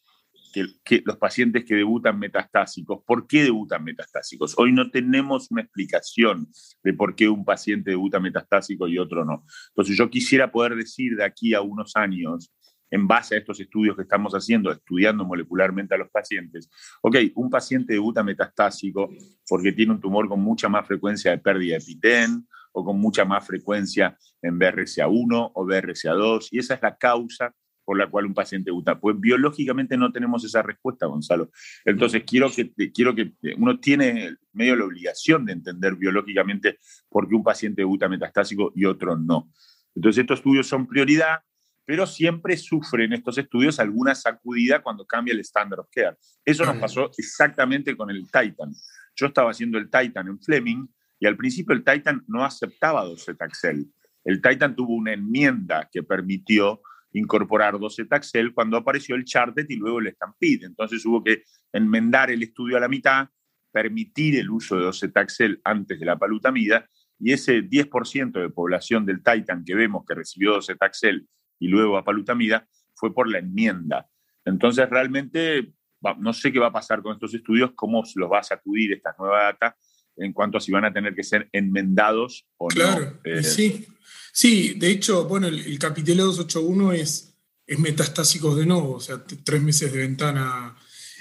que, 0.52 1.02
los 1.04 1.16
pacientes 1.16 1.64
que 1.64 1.74
debutan 1.74 2.18
metastásicos, 2.18 3.02
¿por 3.04 3.26
qué 3.26 3.44
debutan 3.44 3.84
metastásicos? 3.84 4.54
Hoy 4.58 4.72
no 4.72 4.90
tenemos 4.90 5.50
una 5.50 5.62
explicación 5.62 6.48
de 6.82 6.92
por 6.92 7.14
qué 7.14 7.28
un 7.28 7.44
paciente 7.44 7.90
debuta 7.90 8.20
metastásico 8.20 8.88
y 8.88 8.98
otro 8.98 9.24
no. 9.24 9.44
Entonces 9.68 9.96
yo 9.96 10.10
quisiera 10.10 10.50
poder 10.50 10.76
decir 10.76 11.16
de 11.16 11.24
aquí 11.24 11.54
a 11.54 11.60
unos 11.60 11.96
años, 11.96 12.52
en 12.90 13.06
base 13.06 13.36
a 13.36 13.38
estos 13.38 13.60
estudios 13.60 13.94
que 13.94 14.02
estamos 14.02 14.32
haciendo, 14.32 14.72
estudiando 14.72 15.24
molecularmente 15.24 15.94
a 15.94 15.98
los 15.98 16.10
pacientes, 16.10 16.68
ok, 17.02 17.16
un 17.36 17.48
paciente 17.48 17.92
debuta 17.92 18.22
metastásico 18.22 19.08
porque 19.48 19.72
tiene 19.72 19.92
un 19.92 20.00
tumor 20.00 20.28
con 20.28 20.40
mucha 20.40 20.68
más 20.68 20.86
frecuencia 20.86 21.30
de 21.30 21.38
pérdida 21.38 21.78
de 21.78 21.84
pitén 21.84 22.48
o 22.72 22.84
con 22.84 22.98
mucha 22.98 23.24
más 23.24 23.46
frecuencia 23.46 24.16
en 24.42 24.58
BRCA1 24.58 25.52
o 25.54 25.64
BRCA2, 25.64 26.48
y 26.50 26.58
esa 26.58 26.74
es 26.74 26.82
la 26.82 26.96
causa 26.96 27.54
por 27.90 27.98
la 27.98 28.08
cual 28.08 28.26
un 28.26 28.34
paciente 28.34 28.70
debuta? 28.70 29.00
Pues 29.00 29.18
biológicamente 29.18 29.96
no 29.96 30.12
tenemos 30.12 30.44
esa 30.44 30.62
respuesta, 30.62 31.06
Gonzalo. 31.06 31.50
Entonces, 31.84 32.22
quiero 32.24 32.48
que, 32.48 32.72
quiero 32.92 33.16
que 33.16 33.32
uno 33.58 33.80
tiene 33.80 34.36
medio 34.52 34.76
la 34.76 34.84
obligación 34.84 35.44
de 35.44 35.54
entender 35.54 35.96
biológicamente 35.96 36.78
por 37.08 37.28
qué 37.28 37.34
un 37.34 37.42
paciente 37.42 37.80
debuta 37.80 38.08
metastásico 38.08 38.70
y 38.76 38.84
otro 38.84 39.16
no. 39.16 39.50
Entonces, 39.92 40.20
estos 40.20 40.38
estudios 40.38 40.68
son 40.68 40.86
prioridad, 40.86 41.40
pero 41.84 42.06
siempre 42.06 42.56
sufren 42.56 43.12
estos 43.12 43.38
estudios 43.38 43.80
alguna 43.80 44.14
sacudida 44.14 44.84
cuando 44.84 45.04
cambia 45.04 45.34
el 45.34 45.40
estándar 45.40 45.80
of 45.80 45.88
care. 45.90 46.16
Eso 46.44 46.64
nos 46.64 46.76
pasó 46.76 47.10
exactamente 47.18 47.96
con 47.96 48.08
el 48.08 48.22
Titan. 48.30 48.72
Yo 49.16 49.26
estaba 49.26 49.50
haciendo 49.50 49.78
el 49.78 49.90
Titan 49.90 50.28
en 50.28 50.38
Fleming 50.38 50.86
y 51.18 51.26
al 51.26 51.36
principio 51.36 51.74
el 51.74 51.82
Titan 51.82 52.22
no 52.28 52.44
aceptaba 52.44 53.04
docetaxel. 53.04 53.84
El 54.22 54.40
Titan 54.40 54.76
tuvo 54.76 54.94
una 54.94 55.12
enmienda 55.12 55.88
que 55.90 56.04
permitió 56.04 56.82
incorporar 57.12 57.78
docetaxel 57.78 58.54
cuando 58.54 58.76
apareció 58.76 59.14
el 59.16 59.24
Chartet 59.24 59.70
y 59.70 59.76
luego 59.76 60.00
el 60.00 60.12
Stampede. 60.12 60.66
Entonces 60.66 61.04
hubo 61.06 61.22
que 61.22 61.44
enmendar 61.72 62.30
el 62.30 62.42
estudio 62.42 62.76
a 62.76 62.80
la 62.80 62.88
mitad, 62.88 63.28
permitir 63.72 64.36
el 64.38 64.50
uso 64.50 64.76
de 64.76 64.84
docetaxel 64.84 65.60
antes 65.64 65.98
de 65.98 66.06
la 66.06 66.18
palutamida 66.18 66.88
y 67.18 67.32
ese 67.32 67.62
10% 67.62 68.40
de 68.40 68.50
población 68.50 69.04
del 69.04 69.22
Titan 69.22 69.64
que 69.64 69.74
vemos 69.74 70.04
que 70.06 70.14
recibió 70.14 70.52
docetaxel 70.52 71.28
y 71.58 71.68
luego 71.68 71.98
a 71.98 72.04
palutamida 72.04 72.66
fue 72.94 73.12
por 73.12 73.28
la 73.28 73.38
enmienda. 73.38 74.08
Entonces 74.44 74.88
realmente 74.88 75.72
no 76.18 76.32
sé 76.32 76.50
qué 76.50 76.58
va 76.58 76.68
a 76.68 76.72
pasar 76.72 77.02
con 77.02 77.12
estos 77.12 77.34
estudios, 77.34 77.72
cómo 77.74 78.02
los 78.14 78.30
va 78.30 78.38
a 78.38 78.42
sacudir 78.42 78.92
esta 78.92 79.14
nueva 79.18 79.44
data 79.44 79.76
en 80.20 80.32
cuanto 80.32 80.58
a 80.58 80.60
si 80.60 80.70
van 80.70 80.84
a 80.84 80.92
tener 80.92 81.14
que 81.14 81.24
ser 81.24 81.48
enmendados 81.52 82.46
o 82.58 82.68
no. 82.68 82.74
Claro, 82.74 83.20
eh, 83.24 83.42
sí. 83.42 83.86
Sí, 84.32 84.74
de 84.74 84.90
hecho, 84.90 85.24
bueno, 85.24 85.48
el, 85.48 85.58
el 85.58 85.78
Capitelo 85.78 86.26
281 86.26 86.92
es, 86.92 87.34
es 87.66 87.78
metastásicos 87.78 88.56
de 88.56 88.66
nuevo, 88.66 88.94
o 88.94 89.00
sea, 89.00 89.24
tres 89.24 89.62
meses 89.62 89.92
de 89.92 89.98
ventana. 89.98 90.76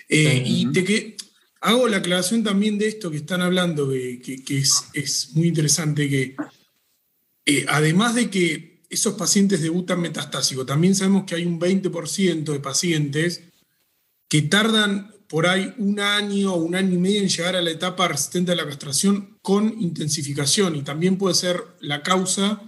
Eh, 0.07 0.43
y 0.45 0.71
te 0.71 0.83
que, 0.83 1.17
hago 1.61 1.87
la 1.87 1.97
aclaración 1.97 2.43
también 2.43 2.77
de 2.77 2.87
esto 2.87 3.11
que 3.11 3.17
están 3.17 3.41
hablando, 3.41 3.89
que, 3.89 4.43
que, 4.45 4.57
es, 4.57 4.85
es, 4.93 5.31
muy 5.35 5.47
interesante, 5.47 6.09
que 6.09 6.35
eh, 7.45 7.65
además 7.67 8.15
de 8.15 8.29
que 8.29 8.83
esos 8.89 9.13
pacientes 9.15 9.61
debutan 9.61 10.01
metastásicos, 10.01 10.65
también 10.65 10.95
sabemos 10.95 11.25
que 11.25 11.35
hay 11.35 11.45
un 11.45 11.59
20% 11.59 12.43
de 12.43 12.59
pacientes 12.59 13.43
que 14.27 14.43
tardan 14.43 15.13
por 15.29 15.45
ahí 15.45 15.73
un 15.77 15.99
año 15.99 16.53
o 16.53 16.57
un 16.57 16.75
año 16.75 16.95
y 16.95 16.97
medio 16.97 17.21
en 17.21 17.29
llegar 17.29 17.55
a 17.55 17.61
la 17.61 17.69
etapa 17.69 18.07
resistente 18.07 18.51
a 18.51 18.55
la 18.55 18.65
castración 18.65 19.37
con 19.41 19.79
intensificación 19.79 20.75
y 20.75 20.81
también 20.81 21.17
puede 21.17 21.35
ser 21.35 21.63
la 21.79 22.01
causa 22.01 22.63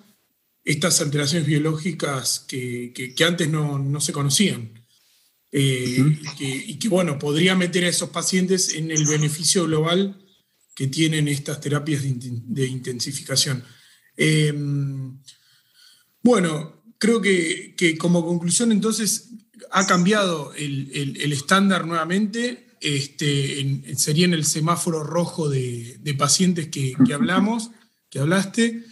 estas 0.63 1.02
alteraciones 1.02 1.47
biológicas 1.47 2.45
que, 2.47 3.15
antes 3.26 3.50
no, 3.50 4.00
se 4.00 4.13
conocían. 4.13 4.80
Eh, 5.52 6.19
y 6.39 6.78
que, 6.78 6.88
bueno, 6.88 7.17
podría 7.17 7.56
meter 7.56 7.84
a 7.84 7.89
esos 7.89 8.10
pacientes 8.10 8.76
en 8.76 8.91
el 8.91 9.06
beneficio 9.06 9.65
global 9.65 10.24
que 10.76 10.88
tienen 10.88 11.28
estas 11.28 11.60
terapias 11.60 12.04
de, 12.04 12.67
intensificación. 12.67 13.63
Em, 14.15 15.19
bueno, 16.21 16.84
creo 17.00 17.21
que, 17.21 17.97
como 17.97 18.24
conclusión 18.24 18.71
entonces 18.71 19.31
ha 19.69 19.86
cambiado 19.86 20.54
el, 20.56 21.32
estándar 21.32 21.86
nuevamente, 21.86 22.67
este, 22.82 23.95
sería 23.95 24.26
en 24.26 24.34
el 24.34 24.45
semáforo 24.45 25.04
rojo 25.04 25.50
de, 25.50 26.15
pacientes 26.17 26.67
que, 26.69 26.95
hablamos, 27.13 27.71
que 28.10 28.19
hablaste. 28.19 28.84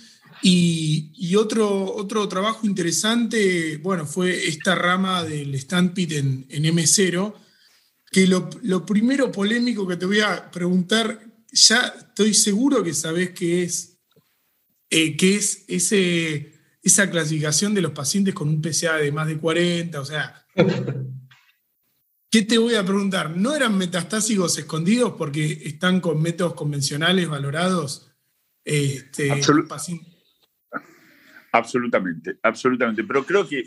Y, 0.41 1.36
otro, 1.36 1.93
otro 1.95 2.27
trabajo 2.27 2.65
interesante, 2.65 3.77
bueno, 3.77 4.05
fue 4.05 4.47
esta 4.47 4.75
rama 4.75 5.23
del 5.23 5.60
Stampede 5.60 6.17
en, 6.17 6.45
en 6.49 6.63
M0, 6.63 7.34
que 8.12 8.27
lo, 8.27 8.86
primero 8.86 9.32
polémico 9.32 9.88
que 9.88 9.97
te 9.97 10.05
voy 10.05 10.19
a 10.19 10.49
preguntar, 10.51 11.19
ya 11.51 11.93
estoy 11.97 12.34
seguro 12.34 12.84
que 12.84 12.93
sabes 12.93 13.32
qué 13.32 13.63
es, 13.63 13.97
eh, 14.89 15.15
qué 15.15 15.36
es 15.36 15.65
ese, 15.67 16.53
esa 16.82 17.10
clasificación 17.10 17.73
de 17.73 17.82
los 17.82 17.91
pacientes 17.91 18.34
con 18.34 18.49
un 18.49 18.62
PCA 18.62 18.97
de 18.97 19.12
más 19.12 19.27
de 19.27 19.38
40, 19.38 19.99
o 19.99 20.05
sea, 20.05 20.45
¿qué 22.31 22.41
te 22.43 22.57
voy 22.57 22.75
a 22.75 22.83
preguntar? 22.83 23.35
¿No 23.35 23.55
eran 23.55 23.77
metastásicos 23.77 24.57
escondidos 24.57 25.13
porque 25.17 25.45
están 25.63 25.99
con 25.99 26.21
métodos 26.21 26.53
convencionales 26.53 27.27
valorados? 27.27 28.11
Este, 28.63 29.31
absolutamente, 31.51 32.37
absolutamente. 32.43 33.03
Pero 33.03 33.25
creo 33.25 33.47
que, 33.47 33.63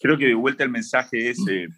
creo 0.00 0.18
que 0.18 0.26
de 0.26 0.34
vuelta 0.34 0.64
el 0.64 0.70
mensaje 0.70 1.30
es, 1.30 1.38
eh, 1.48 1.68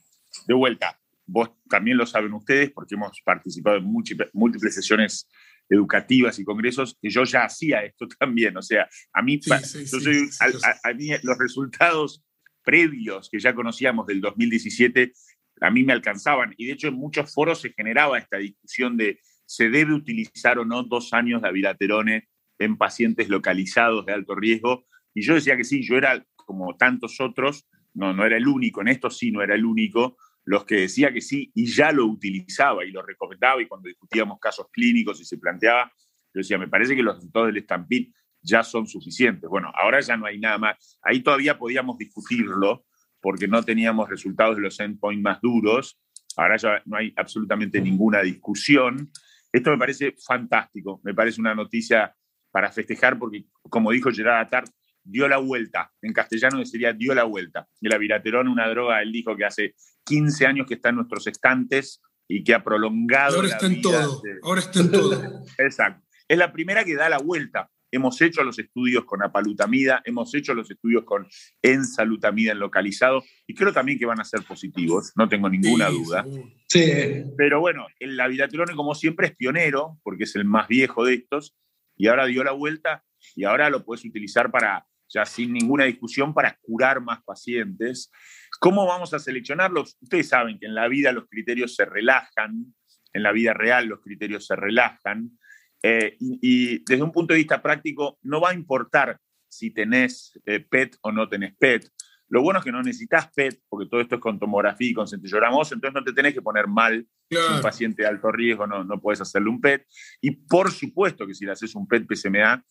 de 0.46 0.54
vuelta, 0.54 0.98
vos 1.26 1.50
también 1.68 1.96
lo 1.96 2.06
saben 2.06 2.32
ustedes 2.32 2.70
porque 2.70 2.94
hemos 2.94 3.20
participado 3.24 3.76
en 3.76 3.84
múltiples, 3.84 4.74
sesiones 4.74 5.28
educativas 5.68 6.38
y 6.38 6.44
congresos, 6.44 6.98
que 7.00 7.08
yo 7.10 7.24
ya 7.24 7.44
hacía 7.44 7.84
esto 7.84 8.06
también. 8.18 8.56
O 8.56 8.62
sea, 8.62 8.88
a 9.12 9.22
mí, 9.22 9.40
a, 9.50 10.92
mí 10.92 11.08
los 11.22 11.38
resultados 11.38 12.22
previos 12.64 13.28
que 13.30 13.38
ya 13.38 13.54
conocíamos 13.54 14.06
del 14.06 14.20
2017, 14.20 15.12
a 15.60 15.70
mí 15.70 15.84
me 15.84 15.92
alcanzaban. 15.92 16.54
Y 16.56 16.66
de 16.66 16.72
hecho 16.72 16.88
en 16.88 16.94
muchos 16.94 17.32
foros 17.32 17.60
se 17.60 17.72
generaba 17.72 18.18
esta 18.18 18.38
discusión 18.38 18.96
de 18.96 19.20
se 19.46 19.70
debe 19.70 19.92
utilizar 19.92 20.58
o 20.58 20.64
no 20.64 20.82
dos 20.82 21.12
años 21.12 21.42
de 21.42 21.48
aviraterone 21.48 22.28
en 22.58 22.76
pacientes 22.76 23.28
localizados 23.28 24.06
de 24.06 24.12
alto 24.12 24.34
riesgo. 24.34 24.86
Y 25.12 25.22
yo 25.22 25.34
decía 25.34 25.56
que 25.56 25.64
sí, 25.64 25.82
yo 25.82 25.96
era 25.96 26.24
como 26.34 26.76
tantos 26.76 27.20
otros, 27.20 27.66
no, 27.92 28.12
no 28.12 28.24
era 28.24 28.36
el 28.36 28.48
único, 28.48 28.80
en 28.80 28.88
esto 28.88 29.10
sí 29.10 29.30
no 29.30 29.42
era 29.42 29.54
el 29.54 29.64
único, 29.64 30.16
los 30.44 30.64
que 30.64 30.76
decía 30.76 31.12
que 31.12 31.20
sí 31.20 31.50
y 31.54 31.66
ya 31.66 31.92
lo 31.92 32.06
utilizaba 32.06 32.84
y 32.84 32.90
lo 32.90 33.02
recomendaba 33.02 33.62
y 33.62 33.66
cuando 33.66 33.88
discutíamos 33.88 34.38
casos 34.38 34.66
clínicos 34.70 35.20
y 35.20 35.24
se 35.24 35.38
planteaba, 35.38 35.90
yo 36.34 36.38
decía, 36.40 36.58
me 36.58 36.68
parece 36.68 36.96
que 36.96 37.02
los 37.02 37.16
resultados 37.16 37.52
del 37.52 37.62
Stampede 37.62 38.12
ya 38.44 38.62
son 38.62 38.86
suficientes. 38.86 39.48
Bueno, 39.48 39.72
ahora 39.74 40.00
ya 40.00 40.16
no 40.16 40.26
hay 40.26 40.38
nada 40.38 40.58
más. 40.58 40.98
Ahí 41.02 41.22
todavía 41.22 41.58
podíamos 41.58 41.98
discutirlo 41.98 42.84
porque 43.20 43.48
no 43.48 43.62
teníamos 43.62 44.08
resultados 44.08 44.56
de 44.56 44.62
los 44.62 44.78
endpoints 44.78 45.22
más 45.22 45.40
duros. 45.40 45.98
Ahora 46.36 46.56
ya 46.56 46.82
no 46.84 46.96
hay 46.96 47.12
absolutamente 47.16 47.80
ninguna 47.80 48.20
discusión. 48.20 49.10
Esto 49.50 49.70
me 49.70 49.78
parece 49.78 50.14
fantástico, 50.24 51.00
me 51.04 51.14
parece 51.14 51.40
una 51.40 51.54
noticia 51.54 52.14
para 52.50 52.70
festejar 52.70 53.18
porque, 53.18 53.46
como 53.62 53.92
dijo 53.92 54.10
Gerard 54.12 54.46
Attard, 54.46 54.68
dio 55.02 55.28
la 55.28 55.38
vuelta. 55.38 55.92
En 56.02 56.12
castellano 56.12 56.64
sería 56.64 56.92
dio 56.92 57.14
la 57.14 57.24
vuelta. 57.24 57.66
El 57.80 57.92
aviraterón, 57.92 58.48
una 58.48 58.68
droga, 58.68 59.00
él 59.02 59.12
dijo 59.12 59.36
que 59.36 59.44
hace 59.44 59.74
15 60.04 60.46
años 60.46 60.66
que 60.66 60.74
está 60.74 60.90
en 60.90 60.96
nuestros 60.96 61.26
estantes 61.26 62.02
y 62.28 62.42
que 62.42 62.54
ha 62.54 62.62
prolongado. 62.64 63.36
ahora 63.36 63.48
está 63.48 63.66
en 63.66 63.80
todo. 63.80 64.22
Ahora 64.42 64.60
está 64.60 64.80
en 64.80 64.90
todo. 64.90 65.44
Exacto. 65.58 66.04
Es 66.26 66.38
la 66.38 66.52
primera 66.52 66.84
que 66.84 66.94
da 66.94 67.08
la 67.08 67.18
vuelta. 67.18 67.70
Hemos 67.94 68.20
hecho 68.20 68.42
los 68.42 68.58
estudios 68.58 69.04
con 69.04 69.22
apalutamida, 69.22 70.02
hemos 70.04 70.34
hecho 70.34 70.52
los 70.52 70.68
estudios 70.68 71.04
con 71.04 71.28
ensalutamida 71.62 72.50
en 72.50 72.58
localizado 72.58 73.22
y 73.46 73.54
creo 73.54 73.72
también 73.72 74.00
que 74.00 74.06
van 74.06 74.20
a 74.20 74.24
ser 74.24 74.42
positivos, 74.42 75.12
no 75.14 75.28
tengo 75.28 75.48
ninguna 75.48 75.88
duda. 75.90 76.24
Sí. 76.66 76.90
Pero 77.36 77.60
bueno, 77.60 77.86
el 78.00 78.18
aviraterón, 78.18 78.74
como 78.74 78.96
siempre, 78.96 79.28
es 79.28 79.36
pionero 79.36 80.00
porque 80.02 80.24
es 80.24 80.34
el 80.34 80.44
más 80.44 80.66
viejo 80.66 81.04
de 81.04 81.14
estos 81.14 81.56
y 81.96 82.08
ahora 82.08 82.26
dio 82.26 82.42
la 82.42 82.50
vuelta 82.50 83.04
y 83.36 83.44
ahora 83.44 83.70
lo 83.70 83.84
puedes 83.84 84.04
utilizar 84.04 84.50
para 84.50 84.84
ya 85.08 85.24
sin 85.24 85.52
ninguna 85.52 85.84
discusión, 85.84 86.34
para 86.34 86.58
curar 86.62 87.00
más 87.00 87.22
pacientes. 87.22 88.10
¿Cómo 88.58 88.86
vamos 88.86 89.14
a 89.14 89.20
seleccionarlos? 89.20 89.96
Ustedes 90.00 90.28
saben 90.28 90.58
que 90.58 90.66
en 90.66 90.74
la 90.74 90.88
vida 90.88 91.12
los 91.12 91.28
criterios 91.28 91.76
se 91.76 91.84
relajan, 91.84 92.74
en 93.12 93.22
la 93.22 93.30
vida 93.30 93.54
real 93.54 93.86
los 93.86 94.00
criterios 94.00 94.46
se 94.46 94.56
relajan, 94.56 95.38
eh, 95.86 96.16
y, 96.18 96.82
desde 96.82 97.02
un 97.02 97.12
punto 97.12 97.34
de 97.34 97.38
vista 97.40 97.60
práctico 97.60 98.18
no 98.22 98.40
va 98.40 98.50
a 98.50 98.54
importar 98.54 99.20
si 99.46 99.70
tenés 99.70 100.32
eh, 100.46 100.60
PET 100.60 100.96
o 101.02 101.12
no 101.12 101.28
tenés 101.28 101.54
PET. 101.58 101.90
Lo 102.28 102.40
bueno 102.40 102.58
es 102.58 102.64
que 102.64 102.72
no 102.72 102.82
necesitas 102.82 103.30
PET, 103.34 103.60
porque 103.68 103.86
todo 103.90 104.00
esto 104.00 104.14
es 104.14 104.20
con 104.22 104.38
tomografía 104.38 104.88
y 104.88 104.94
con 104.94 105.06
centellogramoso, 105.06 105.74
entonces 105.74 105.94
no 105.94 106.02
te 106.02 106.14
tenés 106.14 106.32
que 106.32 106.40
poner 106.40 106.68
mal. 106.68 107.06
un 107.30 107.60
paciente 107.60 108.02
de 108.02 108.08
alto 108.08 108.32
riesgo 108.32 108.66
no, 108.66 108.82
no 108.82 108.98
puedes 108.98 109.20
hacerle 109.20 109.50
un 109.50 109.60
PET. 109.60 109.86
Y 110.22 110.30
por 110.30 110.72
supuesto 110.72 111.26
que 111.26 111.34
si 111.34 111.44
le 111.44 111.52
haces 111.52 111.74
un 111.74 111.86
PET 111.86 112.06
PSMA, 112.08 112.64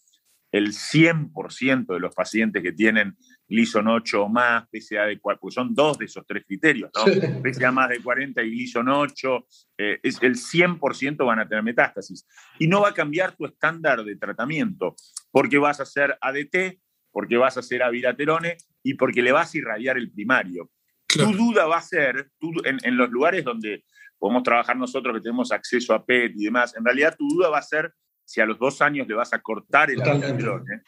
el 0.53 0.67
100% 0.71 1.87
de 1.87 1.99
los 1.99 2.13
pacientes 2.13 2.61
que 2.61 2.71
tienen 2.71 3.17
Gleason 3.47 3.87
8 3.87 4.23
o 4.23 4.29
más, 4.29 4.67
PCA 4.69 5.05
de 5.07 5.19
4, 5.19 5.39
pues 5.41 5.55
son 5.55 5.73
dos 5.73 5.97
de 5.97 6.05
esos 6.05 6.23
tres 6.27 6.45
criterios, 6.45 6.91
¿no? 6.95 7.41
PCA 7.41 7.71
más 7.71 7.89
de 7.89 7.99
40 7.99 8.41
y 8.43 8.51
Gleason 8.51 8.87
8, 8.87 9.47
eh, 9.79 9.99
es, 10.03 10.21
el 10.21 10.35
100% 10.35 11.25
van 11.25 11.39
a 11.39 11.47
tener 11.47 11.63
metástasis. 11.63 12.27
Y 12.59 12.67
no 12.67 12.81
va 12.81 12.89
a 12.89 12.93
cambiar 12.93 13.35
tu 13.35 13.47
estándar 13.47 14.03
de 14.03 14.15
tratamiento, 14.15 14.95
porque 15.31 15.57
vas 15.57 15.79
a 15.79 15.83
hacer 15.83 16.15
ADT, 16.21 16.79
porque 17.11 17.35
vas 17.35 17.57
a 17.57 17.61
hacer 17.61 17.81
aviraterone 17.81 18.57
y 18.83 18.93
porque 18.93 19.23
le 19.23 19.31
vas 19.31 19.55
a 19.55 19.57
irradiar 19.57 19.97
el 19.97 20.11
primario. 20.11 20.69
Tu 21.07 21.33
duda 21.33 21.65
va 21.65 21.77
a 21.77 21.81
ser, 21.81 22.29
en, 22.63 22.77
en 22.83 22.97
los 22.97 23.09
lugares 23.09 23.43
donde 23.43 23.85
podemos 24.19 24.43
trabajar 24.43 24.77
nosotros 24.77 25.15
que 25.15 25.21
tenemos 25.21 25.51
acceso 25.51 25.95
a 25.95 26.05
PET 26.05 26.33
y 26.35 26.45
demás, 26.45 26.75
en 26.77 26.85
realidad 26.85 27.15
tu 27.17 27.27
duda 27.27 27.49
va 27.49 27.57
a 27.57 27.63
ser 27.63 27.91
si 28.33 28.41
a 28.41 28.47
los 28.47 28.57
dos 28.57 28.81
años 28.81 29.07
le 29.07 29.13
vas 29.13 29.31
a 29.31 29.43
cortar 29.43 29.91
el 29.91 30.01
aviraterone, 30.01 30.81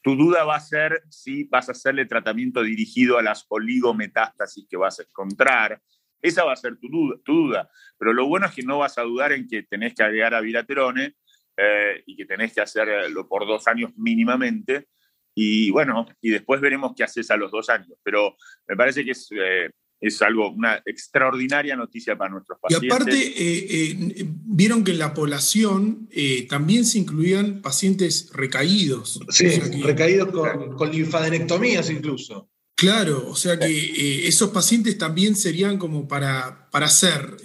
tu 0.00 0.16
duda 0.16 0.44
va 0.44 0.56
a 0.56 0.60
ser 0.60 1.02
si 1.10 1.44
vas 1.44 1.68
a 1.68 1.72
hacerle 1.72 2.06
tratamiento 2.06 2.62
dirigido 2.62 3.18
a 3.18 3.22
las 3.22 3.44
oligometástasis 3.50 4.66
que 4.66 4.78
vas 4.78 4.98
a 4.98 5.02
encontrar. 5.02 5.82
Esa 6.22 6.44
va 6.44 6.54
a 6.54 6.56
ser 6.56 6.78
tu 6.78 6.88
duda, 6.88 7.16
tu 7.22 7.34
duda. 7.34 7.70
Pero 7.98 8.14
lo 8.14 8.26
bueno 8.26 8.46
es 8.46 8.54
que 8.54 8.62
no 8.62 8.78
vas 8.78 8.96
a 8.96 9.02
dudar 9.02 9.32
en 9.32 9.46
que 9.46 9.64
tenés 9.64 9.92
que 9.92 10.02
agregar 10.02 10.32
a 10.32 10.40
viraterone 10.40 11.16
eh, 11.58 12.04
y 12.06 12.16
que 12.16 12.24
tenés 12.24 12.54
que 12.54 12.62
hacerlo 12.62 13.28
por 13.28 13.46
dos 13.46 13.68
años 13.68 13.92
mínimamente. 13.98 14.88
Y 15.34 15.70
bueno, 15.70 16.06
y 16.22 16.30
después 16.30 16.58
veremos 16.58 16.94
qué 16.96 17.04
haces 17.04 17.30
a 17.30 17.36
los 17.36 17.50
dos 17.50 17.68
años. 17.68 17.98
Pero 18.02 18.34
me 18.66 18.76
parece 18.76 19.04
que 19.04 19.10
es 19.10 19.28
eh, 19.32 19.68
es 20.00 20.22
algo, 20.22 20.50
una 20.50 20.80
extraordinaria 20.86 21.74
noticia 21.74 22.16
para 22.16 22.30
nuestros 22.30 22.58
pacientes. 22.60 22.88
Y 22.88 22.92
aparte, 22.92 23.16
eh, 23.16 23.90
eh, 23.90 24.26
vieron 24.44 24.84
que 24.84 24.92
en 24.92 24.98
la 24.98 25.12
población 25.12 26.08
eh, 26.12 26.46
también 26.48 26.84
se 26.84 26.98
incluían 26.98 27.62
pacientes 27.62 28.30
recaídos. 28.32 29.20
Sí, 29.30 29.48
recaídos 29.82 30.30
con, 30.30 30.76
con, 30.76 30.90
linfadenectomías 30.90 31.90
incluso. 31.90 32.48
Claro, 32.76 33.28
o 33.28 33.34
sea 33.34 33.58
que 33.58 34.28
esos 34.28 34.50
pacientes 34.50 34.96
también 34.96 35.34
serían 35.34 35.78
como 35.78 36.06
para, 36.06 36.70
para 36.70 36.86
hacer, 36.86 37.36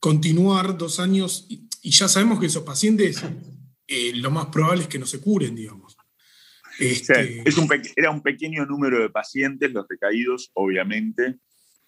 continuar 0.00 0.78
dos 0.78 1.00
años, 1.00 1.44
y, 1.50 1.68
ya 1.82 2.08
sabemos 2.08 2.40
que 2.40 2.46
esos 2.46 2.62
pacientes 2.62 3.22
lo 4.14 4.30
más 4.30 4.46
probable 4.46 4.84
es 4.84 4.88
que 4.88 4.98
no 4.98 5.04
se 5.04 5.20
curen, 5.20 5.54
digamos. 5.54 5.91
Este, 6.78 7.42
es 7.48 7.58
un 7.58 7.68
era 7.96 8.10
un 8.10 8.22
pequeño 8.22 8.64
número 8.66 9.00
de 9.00 9.10
pacientes, 9.10 9.72
los 9.72 9.86
recaídos, 9.88 10.50
obviamente. 10.54 11.38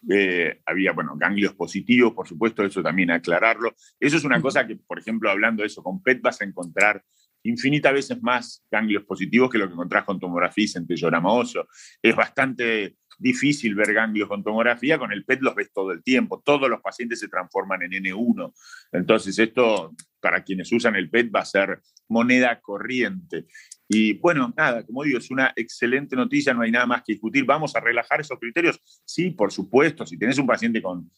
Eh, 0.08 0.60
había, 0.66 0.92
bueno, 0.92 1.16
ganglios 1.16 1.54
positivos, 1.54 2.12
por 2.12 2.28
supuesto, 2.28 2.62
eso 2.62 2.82
también 2.82 3.10
aclararlo. 3.10 3.74
Eso 3.98 4.16
es 4.16 4.24
una 4.24 4.40
cosa 4.40 4.66
que, 4.66 4.76
por 4.76 4.98
ejemplo, 4.98 5.30
hablando 5.30 5.62
de 5.62 5.68
eso, 5.68 5.82
con 5.82 6.02
PET 6.02 6.20
vas 6.20 6.40
a 6.40 6.44
encontrar 6.44 7.02
infinitas 7.44 7.92
veces 7.92 8.22
más 8.22 8.64
ganglios 8.70 9.04
positivos 9.04 9.50
que 9.50 9.58
lo 9.58 9.66
que 9.66 9.74
encontrás 9.74 10.04
con 10.04 10.18
tomografía 10.18 10.64
y 10.64 10.68
centellograma 10.68 11.32
óseo. 11.32 11.68
Es 12.02 12.16
bastante 12.16 12.96
difícil 13.18 13.74
ver 13.74 13.92
ganglios 13.92 14.28
con 14.28 14.42
tomografía, 14.42 14.98
con 14.98 15.12
el 15.12 15.24
PET 15.24 15.40
los 15.42 15.54
ves 15.54 15.72
todo 15.72 15.92
el 15.92 16.02
tiempo, 16.02 16.42
todos 16.44 16.68
los 16.68 16.80
pacientes 16.80 17.20
se 17.20 17.28
transforman 17.28 17.82
en 17.82 17.92
N1. 18.04 18.52
Entonces 18.92 19.38
esto, 19.38 19.94
para 20.20 20.42
quienes 20.42 20.72
usan 20.72 20.96
el 20.96 21.10
PET, 21.10 21.30
va 21.34 21.40
a 21.40 21.44
ser 21.44 21.80
moneda 22.08 22.60
corriente. 22.60 23.46
Y 23.88 24.14
bueno, 24.14 24.52
nada, 24.56 24.84
como 24.84 25.04
digo, 25.04 25.18
es 25.18 25.30
una 25.30 25.52
excelente 25.54 26.16
noticia, 26.16 26.54
no 26.54 26.62
hay 26.62 26.70
nada 26.70 26.86
más 26.86 27.02
que 27.04 27.12
discutir. 27.12 27.44
¿Vamos 27.44 27.76
a 27.76 27.80
relajar 27.80 28.20
esos 28.20 28.38
criterios? 28.38 28.80
Sí, 29.04 29.30
por 29.30 29.52
supuesto. 29.52 30.06
Si 30.06 30.18
tenés 30.18 30.38
un 30.38 30.46
paciente 30.46 30.80
con 30.80 31.10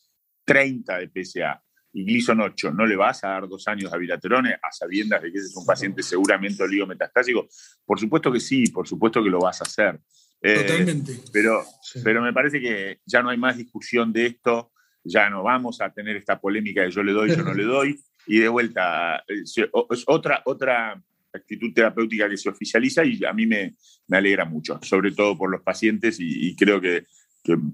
30 0.44 0.98
de 0.98 1.08
PSA 1.08 1.62
y 1.92 2.04
Gleason 2.04 2.40
8, 2.40 2.72
no 2.72 2.84
le 2.84 2.96
vas 2.96 3.22
a 3.24 3.28
dar 3.28 3.48
dos 3.48 3.66
años 3.68 3.92
a 3.92 3.96
viraterone 3.96 4.54
a 4.54 4.72
sabiendas 4.72 5.22
de 5.22 5.32
que 5.32 5.38
ese 5.38 5.46
es 5.46 5.56
un 5.56 5.64
paciente 5.64 6.02
seguramente 6.02 6.62
oligometastásico. 6.62 7.48
Por 7.84 8.00
supuesto 8.00 8.32
que 8.32 8.40
sí, 8.40 8.66
por 8.68 8.86
supuesto 8.86 9.22
que 9.22 9.30
lo 9.30 9.38
vas 9.38 9.60
a 9.60 9.64
hacer. 9.64 10.00
Eh, 10.42 10.64
Totalmente. 10.64 11.20
pero, 11.32 11.64
pero 12.04 12.20
me 12.20 12.32
parece 12.32 12.60
que 12.60 13.00
ya 13.06 13.22
no 13.22 13.30
hay 13.30 13.38
más 13.38 13.56
discusión 13.56 14.12
de 14.12 14.26
esto, 14.26 14.72
ya 15.02 15.30
no 15.30 15.42
vamos 15.42 15.80
a 15.80 15.90
tener 15.90 16.16
esta 16.16 16.38
polémica 16.40 16.82
de 16.82 16.90
yo 16.90 17.02
le 17.02 17.12
doy, 17.12 17.30
yo 17.30 17.42
no 17.42 17.54
le 17.54 17.64
doy. 17.64 17.98
Y 18.26 18.40
de 18.40 18.48
vuelta, 18.48 19.22
es 19.28 20.04
otra, 20.06 20.42
otra 20.44 21.00
actitud 21.36 21.72
terapéutica 21.74 22.28
que 22.28 22.36
se 22.36 22.48
oficializa 22.48 23.04
y 23.04 23.24
a 23.24 23.32
mí 23.32 23.46
me, 23.46 23.76
alegra 24.10 24.44
mucho, 24.44 24.78
sobre 24.82 25.12
todo 25.12 25.36
por 25.36 25.50
los 25.50 25.62
pacientes 25.62 26.18
y, 26.20 26.54
creo 26.56 26.80
que, 26.80 27.04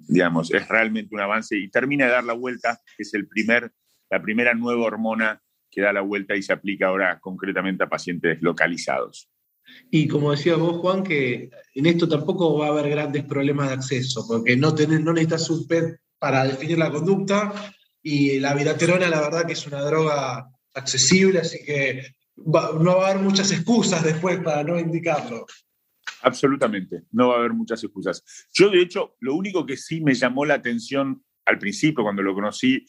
digamos, 0.09 0.53
es 0.53 0.68
realmente 0.68 1.14
un 1.14 1.20
avance 1.20 1.57
y 1.57 1.68
termina 1.68 2.07
de 2.07 2.12
dar 2.12 2.25
la 2.25 2.35
vuelta, 2.35 2.81
que 2.96 3.03
es 3.03 3.14
el 3.14 3.27
primer, 3.27 3.72
la 4.11 4.22
primera 4.22 4.55
nueva 4.55 4.85
hormona 4.85 5.42
que 5.70 5.81
da 5.81 5.92
la 5.92 6.03
vuelta 6.03 6.37
y 6.37 6.42
se 6.42 6.53
aplica 6.53 6.88
ahora 6.88 7.18
concretamente 7.20 7.85
a 7.85 7.88
pacientes 7.88 8.40
localizados. 8.42 9.31
Y 9.90 10.09
como 10.09 10.33
decías 10.33 10.59
vos, 10.59 10.79
Juan, 10.81 11.03
que 11.03 11.51
en 11.75 11.87
esto 11.87 12.09
tampoco 12.09 12.59
va 12.59 12.66
a 12.66 12.70
haber 12.70 12.90
grandes 12.90 13.25
problemas 13.25 13.68
de 13.68 13.75
acceso, 13.75 14.27
porque 14.27 14.57
no, 14.57 14.72
no 14.72 15.12
necesitas 15.12 15.51
un 15.51 15.66
PET 15.66 16.01
para 16.18 16.44
definir 16.44 16.79
la 16.79 16.90
conducta 16.90 17.53
y 18.03 18.38
la 18.40 18.55
viraterona, 18.55 19.09
la 19.09 19.20
verdad 19.20 19.46
que 19.46 19.53
es 19.53 19.66
una 19.66 19.81
droga 19.83 20.48
accesible, 20.75 21.40
así 21.40 21.64
que 21.64 22.14
no 22.37 22.97
va 22.97 23.09
a 23.09 23.11
haber 23.11 23.23
muchas 23.23 23.51
excusas 23.53 24.03
después 24.03 24.40
para 24.40 24.62
no 24.64 24.79
indicarlo. 24.79 25.47
Absolutamente, 26.23 27.03
no 27.11 27.29
va 27.29 27.37
a 27.37 27.38
haber 27.38 27.53
muchas 27.53 27.83
excusas. 27.83 28.23
Yo, 28.53 28.71
de 28.71 28.81
hecho, 28.81 29.16
lo 29.21 29.35
único 29.35 29.66
que 29.66 29.77
sí 29.77 30.01
me 30.01 30.14
llamó 30.14 30.45
la 30.45 30.55
atención 30.55 31.23
al 31.45 31.59
principio, 31.59 32.05
cuando 32.05 32.23
lo 32.23 32.35
conocí, 32.35 32.87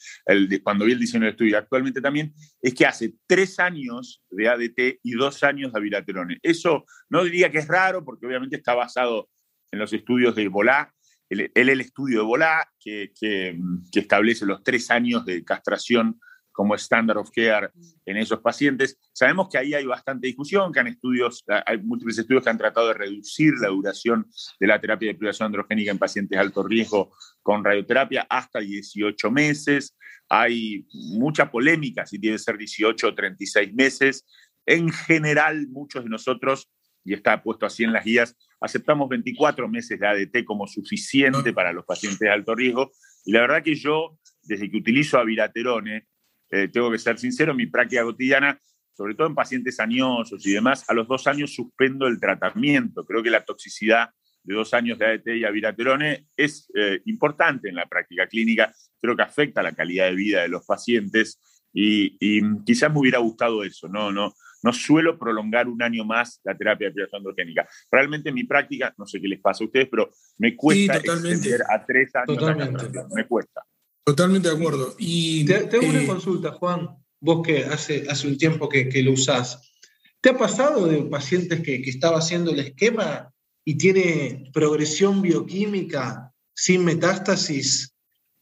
cuando 0.63 0.85
vi 0.85 0.91
el 0.91 0.99
diseño 0.99 1.25
de 1.25 1.31
estudio, 1.31 1.57
actualmente 1.57 2.01
también, 2.01 2.33
es 2.61 2.73
que 2.75 2.85
hace 2.85 3.15
tres 3.25 3.59
años 3.59 4.23
de 4.29 4.47
ADT 4.47 4.99
y 5.01 5.11
dos 5.13 5.43
años 5.43 5.73
de 5.73 5.79
Aviraterone. 5.79 6.37
Eso 6.43 6.85
no 7.09 7.23
diría 7.23 7.51
que 7.51 7.57
es 7.59 7.67
raro, 7.67 8.05
porque 8.05 8.27
obviamente 8.27 8.57
está 8.57 8.75
basado 8.75 9.29
en 9.71 9.79
los 9.79 9.91
estudios 9.91 10.35
de 10.35 10.47
Bolá, 10.47 10.93
el, 11.29 11.51
el, 11.55 11.81
estudio 11.81 12.19
de 12.19 12.25
Bolá, 12.25 12.69
que, 12.79 13.11
que 13.19 13.57
establece 13.99 14.45
los 14.45 14.63
tres 14.63 14.91
años 14.91 15.25
de 15.25 15.43
castración 15.43 16.19
como 16.53 16.75
standard 16.75 17.17
of 17.17 17.31
care 17.31 17.69
en 18.05 18.15
esos 18.15 18.39
pacientes. 18.39 18.97
Sabemos 19.11 19.49
que 19.49 19.57
ahí 19.57 19.73
hay 19.73 19.85
bastante 19.85 20.27
discusión, 20.27 20.71
que 20.71 20.79
han 20.79 20.87
estudios, 20.87 21.43
hay 21.65 21.79
múltiples 21.79 22.19
estudios 22.19 22.43
que 22.43 22.49
han 22.49 22.57
tratado 22.57 22.87
de 22.89 22.93
reducir 22.93 23.53
la 23.59 23.67
duración 23.69 24.27
de 24.59 24.67
la 24.67 24.79
terapia 24.79 25.09
de 25.09 25.17
privación 25.17 25.47
androgénica 25.47 25.91
en 25.91 25.97
pacientes 25.97 26.37
de 26.37 26.41
alto 26.41 26.63
riesgo 26.63 27.13
con 27.41 27.63
radioterapia 27.65 28.25
hasta 28.29 28.59
18 28.59 29.31
meses. 29.31 29.97
Hay 30.29 30.85
mucha 30.93 31.51
polémica 31.51 32.05
si 32.05 32.19
tiene 32.19 32.35
que 32.35 32.43
ser 32.43 32.57
18 32.57 33.07
o 33.07 33.15
36 33.15 33.73
meses. 33.73 34.25
En 34.65 34.89
general, 34.91 35.67
muchos 35.67 36.03
de 36.03 36.09
nosotros, 36.09 36.71
y 37.03 37.13
está 37.13 37.43
puesto 37.43 37.65
así 37.65 37.83
en 37.83 37.91
las 37.91 38.05
guías, 38.05 38.37
aceptamos 38.61 39.09
24 39.09 39.67
meses 39.67 39.99
de 39.99 40.07
ADT 40.07 40.45
como 40.45 40.67
suficiente 40.67 41.51
para 41.51 41.73
los 41.73 41.83
pacientes 41.83 42.19
de 42.19 42.29
alto 42.29 42.55
riesgo. 42.55 42.91
Y 43.25 43.33
la 43.33 43.41
verdad 43.41 43.63
que 43.63 43.75
yo, 43.75 44.17
desde 44.43 44.69
que 44.71 44.77
utilizo 44.77 45.17
aviraterone, 45.17 46.07
eh, 46.53 46.67
tengo 46.67 46.91
que 46.91 46.99
ser 46.99 47.17
sincero, 47.17 47.55
mi 47.55 47.65
práctica 47.65 48.03
cotidiana, 48.03 48.59
sobre 48.95 49.15
todo 49.15 49.25
en 49.25 49.33
pacientes 49.33 49.79
añosos 49.79 50.45
y 50.45 50.51
demás, 50.51 50.87
a 50.87 50.93
los 50.93 51.07
dos 51.07 51.25
años 51.25 51.51
suspendo 51.51 52.05
el 52.05 52.19
tratamiento. 52.19 53.03
Creo 53.05 53.23
que 53.23 53.31
la 53.31 53.43
toxicidad 53.43 54.09
de 54.43 54.53
dos 54.53 54.71
años 54.75 54.99
de 54.99 55.05
ADT 55.07 55.27
y 55.29 55.45
aviraterone 55.45 56.27
es 56.37 56.69
eh, 56.75 57.01
importante 57.05 57.69
en 57.69 57.75
la 57.75 57.87
práctica 57.87 58.27
clínica. 58.27 58.71
Creo 59.01 59.15
que 59.15 59.23
afecta 59.23 59.63
la 59.63 59.71
calidad 59.71 60.05
de 60.05 60.15
vida 60.15 60.43
de 60.43 60.49
los 60.49 60.63
pacientes 60.63 61.41
y, 61.73 62.19
quizás 62.63 62.93
me 62.93 62.99
hubiera 62.99 63.17
gustado 63.17 63.63
eso. 63.63 63.87
No, 63.87 64.11
no, 64.11 64.35
no 64.61 64.73
suelo 64.73 65.17
prolongar 65.17 65.67
un 65.67 65.81
año 65.81 66.05
más 66.05 66.39
la 66.43 66.55
terapia 66.55 66.89
de 66.89 66.93
privación 66.93 67.21
androgénica. 67.21 67.67
Realmente 67.89 68.29
en 68.29 68.35
mi 68.35 68.43
práctica, 68.43 68.93
no 68.99 69.07
sé 69.07 69.19
qué 69.19 69.27
les 69.27 69.41
pasa 69.41 69.63
a 69.63 69.65
ustedes, 69.65 69.87
pero 69.89 70.11
me 70.37 70.55
cuesta 70.55 70.97
extender 70.97 71.63
a 71.67 71.83
tres 71.83 72.11
años. 72.15 73.09
Me 73.15 73.25
cuesta. 73.25 73.63
Totalmente 74.05 74.49
de 74.49 74.55
acuerdo. 74.55 74.95
Y, 74.97 75.45
te, 75.45 75.55
hago 75.55 75.87
una 75.87 76.03
eh, 76.03 76.07
consulta, 76.07 76.51
Juan, 76.51 76.89
vos 77.21 77.45
que 77.45 77.63
hace, 77.63 78.05
hace 78.09 78.27
un 78.27 78.37
tiempo 78.37 78.67
que, 78.67 78.89
que, 78.89 79.01
lo 79.01 79.11
usás. 79.11 79.71
¿Te 80.19 80.31
ha 80.31 80.37
pasado 80.37 80.87
de 80.87 81.03
pacientes 81.03 81.61
que, 81.61 81.81
que 81.81 81.89
estaba 81.89 82.19
haciendo 82.19 82.51
el 82.51 82.59
esquema 82.59 83.33
y 83.65 83.75
tiene 83.75 84.49
progresión 84.53 85.21
bioquímica 85.21 86.33
sin 86.53 86.85
metástasis 86.85 87.93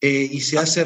eh, 0.01 0.27
y 0.31 0.41
se 0.41 0.57
hace, 0.57 0.85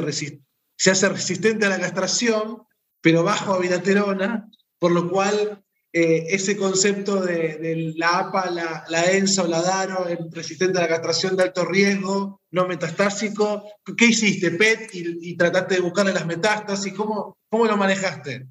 se 0.78 0.92
hace 0.92 1.10
resistente 1.10 1.66
a 1.66 1.70
la 1.70 1.80
castración, 1.80 2.64
pero 3.02 3.24
bajo 3.24 3.54
a 3.54 4.50
por 4.78 4.92
lo 4.92 5.10
cual 5.10 5.65
eh, 5.98 6.36
ese 6.36 6.58
concepto 6.58 7.22
de, 7.22 7.94
la 7.96 8.20
APA, 8.20 8.52
la, 8.52 8.84
la, 8.90 9.14
ENSA 9.14 9.44
o 9.44 9.48
la 9.48 9.62
DARO, 9.62 10.06
resistente 10.30 10.78
a 10.78 10.82
la 10.82 10.90
castración 10.90 11.38
de 11.38 11.44
alto 11.44 11.64
riesgo, 11.64 12.42
no 12.52 12.68
metastásico. 12.68 13.64
¿Qué 13.96 14.08
hiciste, 14.08 14.52
PET, 14.52 14.90
y, 14.92 15.38
trataste 15.38 15.76
de 15.76 15.80
buscarle 15.80 16.12
las 16.12 16.26
metástasis? 16.26 16.92
¿Cómo, 16.92 17.38
¿Cómo 17.48 17.66
lo 17.66 17.78
manejaste? 17.78 18.46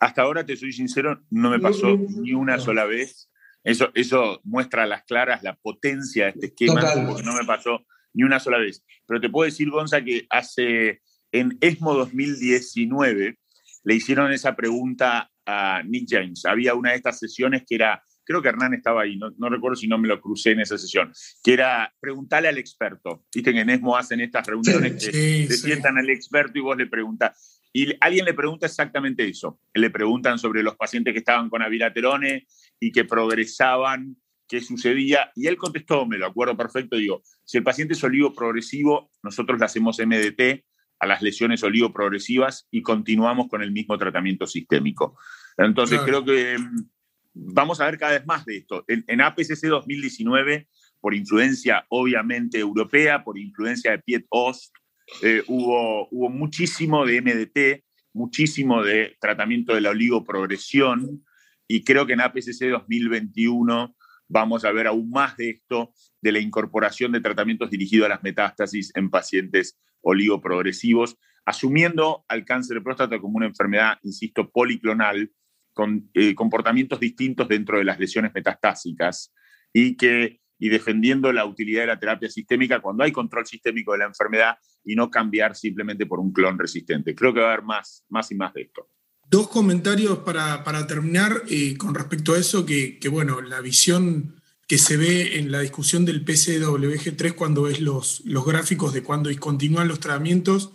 Hasta 0.00 0.22
ahora, 0.22 0.44
te 0.44 0.56
soy 0.56 0.72
sincero, 0.72 1.22
no 1.30 1.48
me 1.48 1.60
pasó 1.60 1.96
ni 1.96 2.32
una 2.32 2.58
sola 2.58 2.86
vez. 2.86 3.30
Eso, 3.62 3.92
eso 3.94 4.40
muestra 4.42 4.82
a 4.82 4.86
las 4.86 5.04
claras 5.04 5.44
la 5.44 5.54
potencia 5.54 6.24
de 6.24 6.30
este 6.30 6.46
esquema, 6.46 6.82
porque 7.06 7.22
no 7.22 7.34
me 7.34 7.44
pasó 7.44 7.86
ni 8.14 8.24
una 8.24 8.40
sola 8.40 8.58
vez. 8.58 8.82
Pero 9.06 9.20
te 9.20 9.30
puedo 9.30 9.48
decir, 9.48 9.70
Gonza, 9.70 10.02
que 10.02 10.26
hace 10.28 11.02
en 11.30 11.56
ESMO 11.60 11.94
2019 11.94 13.38
le 13.84 13.94
hicieron 13.94 14.32
esa 14.32 14.56
pregunta 14.56 15.30
a 15.46 15.82
Nick 15.84 16.06
James. 16.08 16.44
Había 16.46 16.74
una 16.74 16.90
de 16.90 16.96
estas 16.96 17.18
sesiones 17.18 17.64
que 17.66 17.74
era, 17.74 18.02
creo 18.24 18.42
que 18.42 18.48
Hernán 18.48 18.74
estaba 18.74 19.02
ahí, 19.02 19.16
no, 19.16 19.48
recuerdo 19.48 19.76
si 19.76 19.86
no 19.86 19.98
me 19.98 20.08
lo 20.08 20.20
crucé 20.20 20.52
en 20.52 20.60
esa 20.60 20.78
sesión, 20.78 21.12
que 21.42 21.52
era 21.52 21.94
preguntarle 22.00 22.48
al 22.48 22.58
experto. 22.58 23.24
Viste 23.32 23.52
que 23.52 23.60
en 23.60 23.70
ESMO 23.70 23.96
hacen 23.96 24.20
estas 24.20 24.46
reuniones 24.46 25.04
que 25.04 25.46
se 25.46 25.56
sientan 25.56 25.98
al 25.98 26.10
experto 26.10 26.58
y 26.58 26.62
vos 26.62 26.76
le 26.76 26.86
preguntas. 26.86 27.60
Y 27.72 27.92
alguien 28.00 28.24
le 28.24 28.34
pregunta 28.34 28.66
exactamente 28.66 29.28
eso. 29.28 29.58
Le 29.74 29.90
preguntan 29.90 30.38
sobre 30.38 30.62
los 30.62 30.76
pacientes 30.76 31.12
que 31.12 31.18
estaban 31.18 31.50
con 31.50 31.60
aviraterone 31.60 32.46
y 32.78 32.92
que 32.92 33.04
progresaban, 33.04 34.16
qué 34.46 34.60
sucedía. 34.60 35.32
Y 35.34 35.48
él 35.48 35.56
contestó, 35.56 36.06
me 36.06 36.16
lo 36.16 36.26
acuerdo 36.26 36.56
perfecto, 36.56 36.96
digo, 36.96 37.22
si 37.44 37.58
el 37.58 37.64
paciente 37.64 37.94
es 37.94 38.04
olivo 38.04 38.32
progresivo, 38.32 39.10
nosotros 39.22 39.58
le 39.58 39.64
hacemos 39.64 39.98
MDT, 39.98 40.64
a 40.98 41.06
las 41.06 41.22
lesiones 41.22 41.62
oligoprogresivas 41.62 42.66
y 42.70 42.82
continuamos 42.82 43.48
con 43.48 43.62
el 43.62 43.72
mismo 43.72 43.98
tratamiento 43.98 44.46
sistémico. 44.46 45.18
Entonces, 45.56 46.00
creo 46.00 46.24
que 46.24 46.56
mm, 46.58 46.88
vamos 47.34 47.80
a 47.80 47.86
ver 47.86 47.98
cada 47.98 48.12
vez 48.12 48.26
más 48.26 48.44
de 48.44 48.58
esto. 48.58 48.84
En, 48.88 49.20
APCC 49.20 49.66
2019, 49.68 50.68
por 51.00 51.14
influencia 51.14 51.84
obviamente 51.88 52.58
europea, 52.58 53.24
por 53.24 53.38
influencia 53.38 53.90
de 53.90 53.98
Piet 53.98 54.26
Ost, 54.30 54.74
eh, 55.22 55.42
hubo, 55.48 56.08
hubo 56.10 56.30
muchísimo 56.30 57.04
de 57.04 57.20
MDT, 57.20 57.84
muchísimo 58.14 58.82
de 58.82 59.16
tratamiento 59.20 59.74
de 59.74 59.82
la 59.82 59.90
oligoprogresión, 59.90 61.24
y 61.68 61.82
creo 61.82 62.06
que 62.06 62.12
en 62.14 62.20
APCC 62.20 62.70
2021 62.70 63.94
vamos 64.28 64.64
a 64.64 64.72
ver 64.72 64.86
aún 64.86 65.10
más 65.10 65.36
de 65.36 65.50
esto, 65.50 65.92
de 66.20 66.32
la 66.32 66.38
incorporación 66.38 67.12
de 67.12 67.20
tratamientos 67.20 67.70
dirigidos 67.70 68.06
a 68.06 68.10
las 68.10 68.22
metástasis 68.22 68.92
en 68.94 69.10
pacientes 69.10 69.78
oligoprogresivos, 70.04 71.16
asumiendo 71.44 72.24
al 72.28 72.44
cáncer 72.44 72.76
de 72.76 72.82
próstata 72.82 73.20
como 73.20 73.36
una 73.36 73.46
enfermedad, 73.46 73.98
insisto, 74.02 74.50
policlonal, 74.50 75.30
con 75.72 76.08
eh, 76.14 76.34
comportamientos 76.34 77.00
distintos 77.00 77.48
dentro 77.48 77.78
de 77.78 77.84
las 77.84 77.98
lesiones 77.98 78.32
metastásicas 78.32 79.34
y 79.72 79.96
que 79.96 80.40
y 80.58 80.68
defendiendo 80.68 81.32
la 81.32 81.44
utilidad 81.44 81.82
de 81.82 81.88
la 81.88 81.98
terapia 81.98 82.30
sistémica 82.30 82.80
cuando 82.80 83.04
hay 83.04 83.12
control 83.12 83.46
sistémico 83.46 83.92
de 83.92 83.98
la 83.98 84.06
enfermedad 84.06 84.56
y 84.84 84.94
no 84.94 85.10
cambiar 85.10 85.56
simplemente 85.56 86.06
por 86.06 86.20
un 86.20 86.32
clon 86.32 86.58
resistente. 86.58 87.14
Creo 87.14 87.34
que 87.34 87.40
va 87.40 87.50
a 87.50 87.52
haber 87.52 87.64
más, 87.64 88.04
más 88.08 88.30
y 88.30 88.34
más 88.34 88.54
de 88.54 88.62
esto. 88.62 88.88
Dos 89.28 89.48
comentarios 89.48 90.18
para, 90.18 90.86
terminar 90.86 91.42
eh, 91.48 91.76
con 91.76 91.94
respecto 91.94 92.34
a 92.34 92.38
eso, 92.38 92.64
que, 92.64 92.98
bueno, 93.10 93.40
la 93.40 93.60
visión 93.60 94.40
que 94.66 94.78
se 94.78 94.96
ve 94.96 95.38
en 95.38 95.52
la 95.52 95.60
discusión 95.60 96.04
del 96.04 96.24
PCWG3 96.24 97.34
cuando 97.34 97.62
ves 97.62 97.80
los, 97.80 98.22
los 98.24 98.44
gráficos 98.46 98.92
de 98.92 99.02
cuando 99.02 99.28
discontinúan 99.28 99.88
los 99.88 100.00
tratamientos 100.00 100.72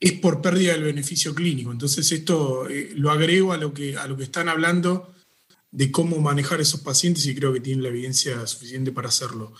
es 0.00 0.12
por 0.14 0.42
pérdida 0.42 0.72
del 0.72 0.82
beneficio 0.82 1.34
clínico. 1.34 1.70
Entonces 1.70 2.10
esto 2.10 2.68
eh, 2.68 2.90
lo 2.96 3.10
agrego 3.10 3.52
a 3.52 3.56
lo, 3.56 3.72
que, 3.72 3.96
a 3.96 4.06
lo 4.08 4.16
que 4.16 4.24
están 4.24 4.48
hablando 4.48 5.14
de 5.70 5.92
cómo 5.92 6.18
manejar 6.20 6.60
esos 6.60 6.80
pacientes 6.80 7.24
y 7.26 7.34
creo 7.34 7.52
que 7.52 7.60
tienen 7.60 7.82
la 7.82 7.90
evidencia 7.90 8.44
suficiente 8.46 8.90
para 8.92 9.08
hacerlo. 9.08 9.52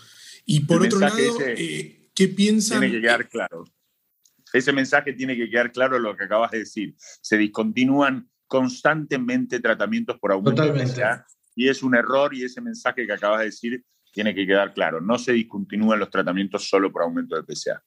Y 0.45 0.61
por 0.61 0.85
otro 0.85 0.99
lado, 0.99 1.17
eh, 1.39 2.09
¿qué 2.13 2.27
piensan? 2.27 2.81
Tiene 2.81 2.95
que 2.95 3.01
quedar 3.01 3.29
claro 3.29 3.63
ese 4.53 4.71
mensaje 4.71 5.13
tiene 5.13 5.35
que 5.35 5.49
quedar 5.49 5.71
claro 5.71 5.99
lo 5.99 6.15
que 6.15 6.25
acabas 6.25 6.51
de 6.51 6.59
decir. 6.59 6.95
Se 6.97 7.37
discontinúan 7.37 8.29
constantemente 8.47 9.59
tratamientos 9.59 10.19
por 10.19 10.31
aumento 10.31 10.61
de 10.61 10.85
PSA 10.85 11.25
y 11.55 11.69
es 11.69 11.83
un 11.83 11.95
error 11.95 12.33
y 12.33 12.43
ese 12.43 12.61
mensaje 12.61 13.05
que 13.05 13.13
acabas 13.13 13.39
de 13.39 13.45
decir 13.45 13.83
tiene 14.11 14.33
que 14.33 14.45
quedar 14.45 14.73
claro. 14.73 15.01
No 15.01 15.17
se 15.17 15.33
discontinúan 15.33 15.99
los 15.99 16.09
tratamientos 16.09 16.69
solo 16.69 16.91
por 16.91 17.03
aumento 17.03 17.35
de 17.35 17.43
PSA. 17.43 17.83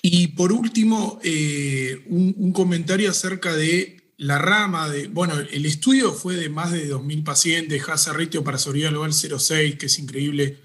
Y 0.00 0.28
por 0.28 0.52
último, 0.52 1.20
eh, 1.22 2.02
un, 2.06 2.52
comentario 2.52 3.10
acerca 3.10 3.54
de 3.54 4.12
la 4.16 4.38
rama 4.38 4.88
de, 4.88 5.06
bueno, 5.08 5.34
el 5.38 5.64
estudio 5.64 6.12
fue 6.12 6.36
de 6.36 6.48
más 6.48 6.72
de 6.72 6.90
2.000 6.90 7.24
pacientes, 7.24 7.88
hazard 7.88 8.18
ratio 8.18 8.42
para 8.42 8.58
global 8.58 9.12
0,6, 9.12 9.76
que 9.76 9.86
es 9.86 9.98
increíble. 9.98 10.58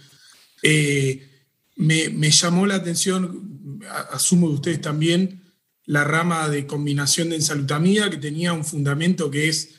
Eh, 0.63 1.29
me, 1.75 2.09
me, 2.09 2.31
llamó 2.31 2.65
la 2.65 2.75
atención, 2.75 3.79
asumo 4.11 4.47
de 4.49 4.55
ustedes 4.55 4.81
también, 4.81 5.43
la 5.85 6.03
rama 6.03 6.49
de 6.49 6.65
combinación 6.65 7.29
de 7.29 7.35
ensalutamida, 7.35 8.09
que 8.09 8.17
tenía 8.17 8.53
un 8.53 8.65
fundamento 8.65 9.29
que 9.29 9.49
es 9.49 9.76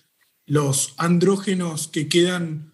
los 0.48 0.94
andrógenos 0.96 1.88
que 1.88 2.08
quedan 2.08 2.72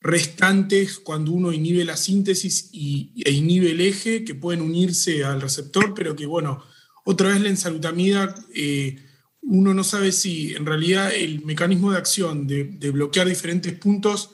restantes 0.00 0.98
cuando 0.98 1.32
uno 1.32 1.52
inhibe 1.52 1.84
la 1.84 1.96
síntesis 1.96 2.68
y, 2.72 3.12
e 3.24 3.32
inhibe 3.32 3.70
el 3.70 3.80
eje, 3.80 4.24
que 4.24 4.34
pueden 4.34 4.60
unirse 4.60 5.24
al 5.24 5.40
receptor, 5.40 5.94
pero 5.94 6.14
que, 6.14 6.26
bueno, 6.26 6.62
otra 7.06 7.30
vez 7.30 7.40
la 7.40 7.48
ensalutamida, 7.48 8.34
eh, 8.54 8.98
uno 9.40 9.72
no 9.72 9.82
sabe 9.82 10.12
si 10.12 10.54
en 10.54 10.66
realidad 10.66 11.12
el 11.14 11.44
mecanismo 11.44 11.90
de 11.90 11.98
acción 11.98 12.46
de, 12.46 12.64
de 12.64 12.90
bloquear 12.90 13.26
diferentes 13.26 13.72
puntos 13.72 14.30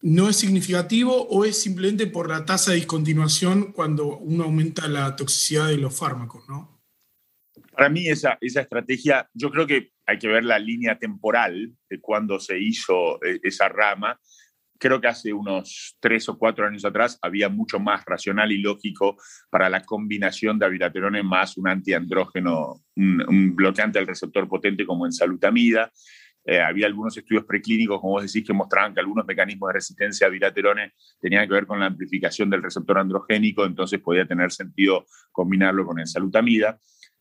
no 0.00 0.28
es 0.28 0.36
significativo 0.36 1.28
o 1.28 1.44
es 1.44 1.60
simplemente 1.60 2.06
por 2.06 2.28
la 2.28 2.44
tasa 2.44 2.70
de 2.70 2.76
discontinuación 2.76 3.72
cuando 3.72 4.18
uno 4.18 4.44
aumenta 4.44 4.88
la 4.88 5.16
toxicidad 5.16 5.68
de 5.68 5.78
los 5.78 5.96
fármacos, 5.96 6.48
¿no? 6.48 6.80
Para 7.72 7.88
mí 7.88 8.08
esa, 8.08 8.38
esa 8.40 8.60
estrategia, 8.60 9.28
yo 9.34 9.50
creo 9.50 9.66
que 9.66 9.92
hay 10.08 10.18
que 10.18 10.26
ver 10.26 10.42
la 10.42 10.58
línea 10.58 10.98
temporal 10.98 11.74
de 11.88 12.00
cuando 12.00 12.40
se 12.40 12.58
hizo 12.58 13.22
eh, 13.22 13.38
esa 13.42 13.68
rama. 13.68 14.18
Creo 14.78 15.02
que 15.02 15.08
hace 15.08 15.34
unos 15.34 15.98
tres 16.00 16.26
o 16.30 16.38
cuatro 16.38 16.66
años 16.66 16.86
atrás 16.86 17.18
había 17.20 17.50
mucho 17.50 17.78
más 17.78 18.06
racional 18.06 18.50
y 18.50 18.58
lógico 18.58 19.18
para 19.50 19.68
la 19.68 19.82
combinación 19.84 20.58
de 20.58 20.64
abiraterone 20.64 21.22
más 21.22 21.58
un 21.58 21.68
antiandrógeno, 21.68 22.82
un, 22.96 23.54
bloqueante 23.54 23.98
del 23.98 24.08
receptor 24.08 24.48
potente 24.48 24.86
como 24.86 25.04
en 25.04 25.12
salutamida. 25.12 25.92
Eh, 26.42 26.58
había 26.58 26.86
algunos 26.86 27.14
estudios 27.14 27.44
preclínicos, 27.44 28.00
como 28.00 28.14
vos 28.14 28.22
decís, 28.22 28.46
que 28.46 28.54
mostraban 28.54 28.94
que 28.94 29.00
algunos 29.00 29.26
mecanismos 29.26 29.68
de 29.68 29.74
resistencia 29.74 30.26
a 30.26 30.30
viraterone 30.30 30.94
tenían 31.20 31.46
que 31.46 31.52
ver 31.52 31.66
con 31.66 31.80
la 31.80 31.86
amplificación 31.86 32.48
del 32.48 32.62
receptor 32.62 32.96
androgénico, 32.96 33.66
entonces 33.66 34.00
podía 34.00 34.26
tener 34.26 34.52
sentido 34.52 35.04
combinarlo 35.32 35.84
con 35.84 36.00
ensalutamida. 36.00 36.78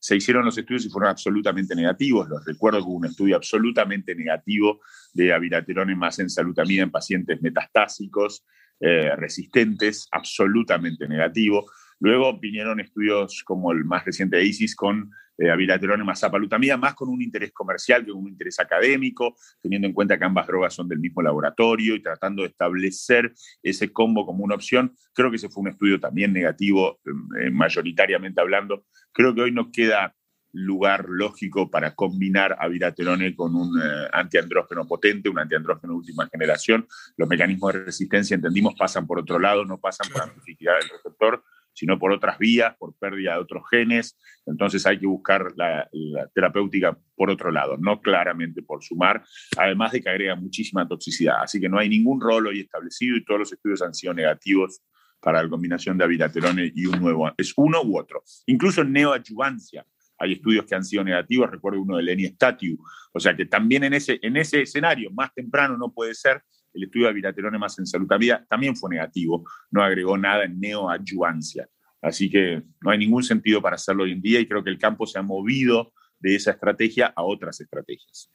Se 0.07 0.15
hicieron 0.15 0.45
los 0.45 0.57
estudios 0.57 0.85
y 0.85 0.89
fueron 0.89 1.09
absolutamente 1.09 1.75
negativos. 1.75 2.29
Los 2.29 2.45
recuerdo 2.45 2.79
que 2.79 2.85
hubo 2.85 2.95
un 2.95 3.07
estudio 3.07 3.35
absolutamente 3.35 4.15
negativo 4.15 4.79
de 5.13 5.33
aviraterone 5.33 5.97
más 5.97 6.17
ensalutamida 6.19 6.83
en 6.83 6.91
pacientes 6.91 7.41
metastásicos, 7.41 8.45
eh, 8.79 9.13
resistentes, 9.17 10.07
absolutamente 10.09 11.09
negativo. 11.09 11.69
Luego 11.99 12.39
vinieron 12.39 12.79
estudios 12.79 13.43
como 13.43 13.71
el 13.71 13.85
más 13.85 14.05
reciente 14.05 14.37
de 14.37 14.45
ISIS 14.45 14.75
con 14.75 15.11
eh, 15.39 15.51
abilaterone 15.51 16.03
más 16.03 16.23
apalutamida, 16.23 16.77
más 16.77 16.95
con 16.95 17.09
un 17.09 17.21
interés 17.21 17.51
comercial 17.51 18.03
que 18.03 18.11
un 18.11 18.27
interés 18.27 18.59
académico, 18.59 19.35
teniendo 19.61 19.87
en 19.87 19.93
cuenta 19.93 20.17
que 20.17 20.25
ambas 20.25 20.47
drogas 20.47 20.73
son 20.73 20.87
del 20.87 20.97
mismo 20.97 21.21
laboratorio 21.21 21.93
y 21.95 22.01
tratando 22.01 22.41
de 22.41 22.49
establecer 22.49 23.33
ese 23.61 23.93
combo 23.93 24.25
como 24.25 24.43
una 24.43 24.55
opción. 24.55 24.95
Creo 25.13 25.29
que 25.29 25.35
ese 25.35 25.49
fue 25.49 25.61
un 25.61 25.69
estudio 25.69 25.99
también 25.99 26.33
negativo, 26.33 26.99
eh, 27.39 27.51
mayoritariamente 27.51 28.41
hablando. 28.41 28.85
Creo 29.11 29.35
que 29.35 29.41
hoy 29.41 29.51
no 29.51 29.71
queda 29.71 30.15
lugar 30.53 31.05
lógico 31.07 31.69
para 31.69 31.93
combinar 31.93 32.55
abiraterone 32.59 33.35
con 33.35 33.55
un 33.55 33.79
eh, 33.79 34.07
antiandrógeno 34.11 34.87
potente, 34.87 35.29
un 35.29 35.37
antiandrógeno 35.37 35.93
de 35.93 35.99
última 35.99 36.27
generación. 36.31 36.87
Los 37.15 37.29
mecanismos 37.29 37.73
de 37.73 37.85
resistencia, 37.85 38.33
entendimos, 38.33 38.73
pasan 38.75 39.05
por 39.05 39.19
otro 39.19 39.37
lado, 39.37 39.65
no 39.65 39.79
pasan 39.79 40.11
por 40.11 40.23
amplificar 40.23 40.77
el 40.81 40.89
receptor, 40.89 41.43
sino 41.77 41.99
por 41.99 42.11
otras 42.11 42.39
vías, 42.39 42.75
por 42.79 42.95
pérdida 42.97 43.33
de 43.33 43.39
otros 43.39 43.61
genes. 43.69 44.17
Entonces 44.47 44.83
hay 44.87 44.99
que 44.99 45.05
buscar 45.05 45.53
la, 45.55 45.87
terapéutica 46.33 46.97
por 47.15 47.29
otro 47.29 47.51
lado, 47.51 47.77
no 47.77 48.01
claramente 48.01 48.63
por 48.63 48.83
sumar, 48.83 49.23
además 49.55 49.91
de 49.91 50.01
que 50.01 50.09
agrega 50.09 50.35
muchísima 50.35 50.87
toxicidad. 50.87 51.43
Así 51.43 51.59
que 51.61 51.69
no 51.69 51.77
hay 51.77 51.87
ningún 51.87 52.19
rol 52.19 52.47
hoy 52.47 52.61
establecido 52.61 53.15
y 53.15 53.23
todos 53.23 53.41
los 53.41 53.53
estudios 53.53 53.83
han 53.83 53.93
sido 53.93 54.15
negativos 54.15 54.81
para 55.19 55.43
la 55.43 55.49
combinación 55.49 55.99
de 55.99 56.05
abiraterone 56.05 56.71
y 56.73 56.87
un 56.87 56.99
nuevo. 56.99 57.31
Es 57.37 57.53
uno 57.57 57.83
u 57.83 57.99
otro. 57.99 58.23
Incluso 58.47 58.81
en 58.81 58.93
neoadjuvancia 58.93 59.85
hay 60.17 60.33
estudios 60.33 60.65
que 60.65 60.73
han 60.73 60.83
sido 60.83 61.03
negativos, 61.03 61.51
recuerdo 61.51 61.79
uno 61.79 61.97
de 61.97 62.03
Lenny 62.03 62.25
Statiu. 62.25 62.79
O 63.13 63.19
sea 63.19 63.35
que 63.35 63.45
también 63.45 63.83
en 63.83 63.93
ese, 63.93 64.17
en 64.23 64.35
ese 64.35 64.63
escenario, 64.63 65.11
más 65.11 65.31
temprano 65.31 65.77
no 65.77 65.93
puede 65.93 66.15
ser, 66.15 66.41
el 66.73 66.83
estudio 66.83 67.07
de 67.07 67.13
viraterone 67.13 67.57
más 67.57 67.77
en 67.79 67.85
salud 67.85 68.07
también 68.49 68.75
fue 68.75 68.89
negativo, 68.89 69.45
no 69.71 69.83
agregó 69.83 70.17
nada 70.17 70.43
en 70.45 70.59
neoadjuvancia. 70.59 71.67
Así 72.01 72.29
que 72.29 72.61
no 72.81 72.91
hay 72.91 72.97
ningún 72.97 73.23
sentido 73.23 73.61
para 73.61 73.75
hacerlo 73.75 74.03
hoy 74.03 74.11
en 74.11 74.21
día 74.21 74.39
y 74.39 74.47
creo 74.47 74.63
que 74.63 74.69
el 74.69 74.77
campo 74.77 75.07
se 75.07 75.19
ha 75.19 75.23
movido 75.23 75.93
de 76.19 76.35
esa 76.35 76.51
estrategia 76.51 77.13
a 77.15 77.23
otras 77.23 77.59
estrategias. 77.59 78.31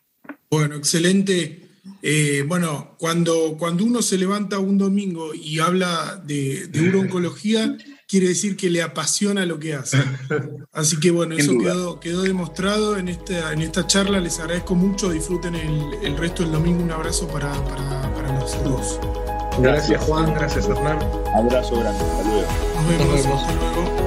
Bueno, 0.50 0.76
excelente. 0.76 1.68
Eh, 2.00 2.44
bueno, 2.46 2.96
cuando, 2.98 3.56
cuando 3.58 3.84
uno 3.84 4.02
se 4.02 4.18
levanta 4.18 4.58
un 4.58 4.78
domingo 4.78 5.34
y 5.34 5.58
habla 5.58 6.22
de, 6.24 6.68
de 6.68 6.80
urooncología, 6.88 7.76
quiere 8.12 8.28
decir 8.28 8.56
que 8.56 8.68
le 8.68 8.82
apasiona 8.82 9.46
lo 9.46 9.58
que 9.58 9.72
hace. 9.72 9.96
Así 10.70 11.00
que 11.00 11.10
bueno, 11.10 11.34
eso 11.38 11.56
quedó, 11.56 11.98
quedó, 11.98 12.20
demostrado 12.20 12.98
en 12.98 13.08
esta, 13.08 13.54
en 13.54 13.62
esta 13.62 13.86
charla. 13.86 14.20
Les 14.20 14.38
agradezco 14.38 14.74
mucho, 14.74 15.10
disfruten 15.10 15.54
el, 15.54 16.16
resto 16.18 16.42
del 16.42 16.52
domingo. 16.52 16.82
Un 16.82 16.90
abrazo 16.90 17.26
para, 17.28 17.50
para, 17.64 18.01
los 18.42 18.64
dos. 18.64 19.00
Gracias 19.58 20.02
Juan, 20.04 20.34
gracias 20.34 20.66
Hernán. 20.66 20.98
Abrazo 21.34 21.78
grande, 21.78 22.04
hasta 22.04 22.22
luego. 22.24 22.48
Nos 22.74 23.22
vemos, 23.22 23.42
hasta 23.42 23.52
luego. 23.52 24.01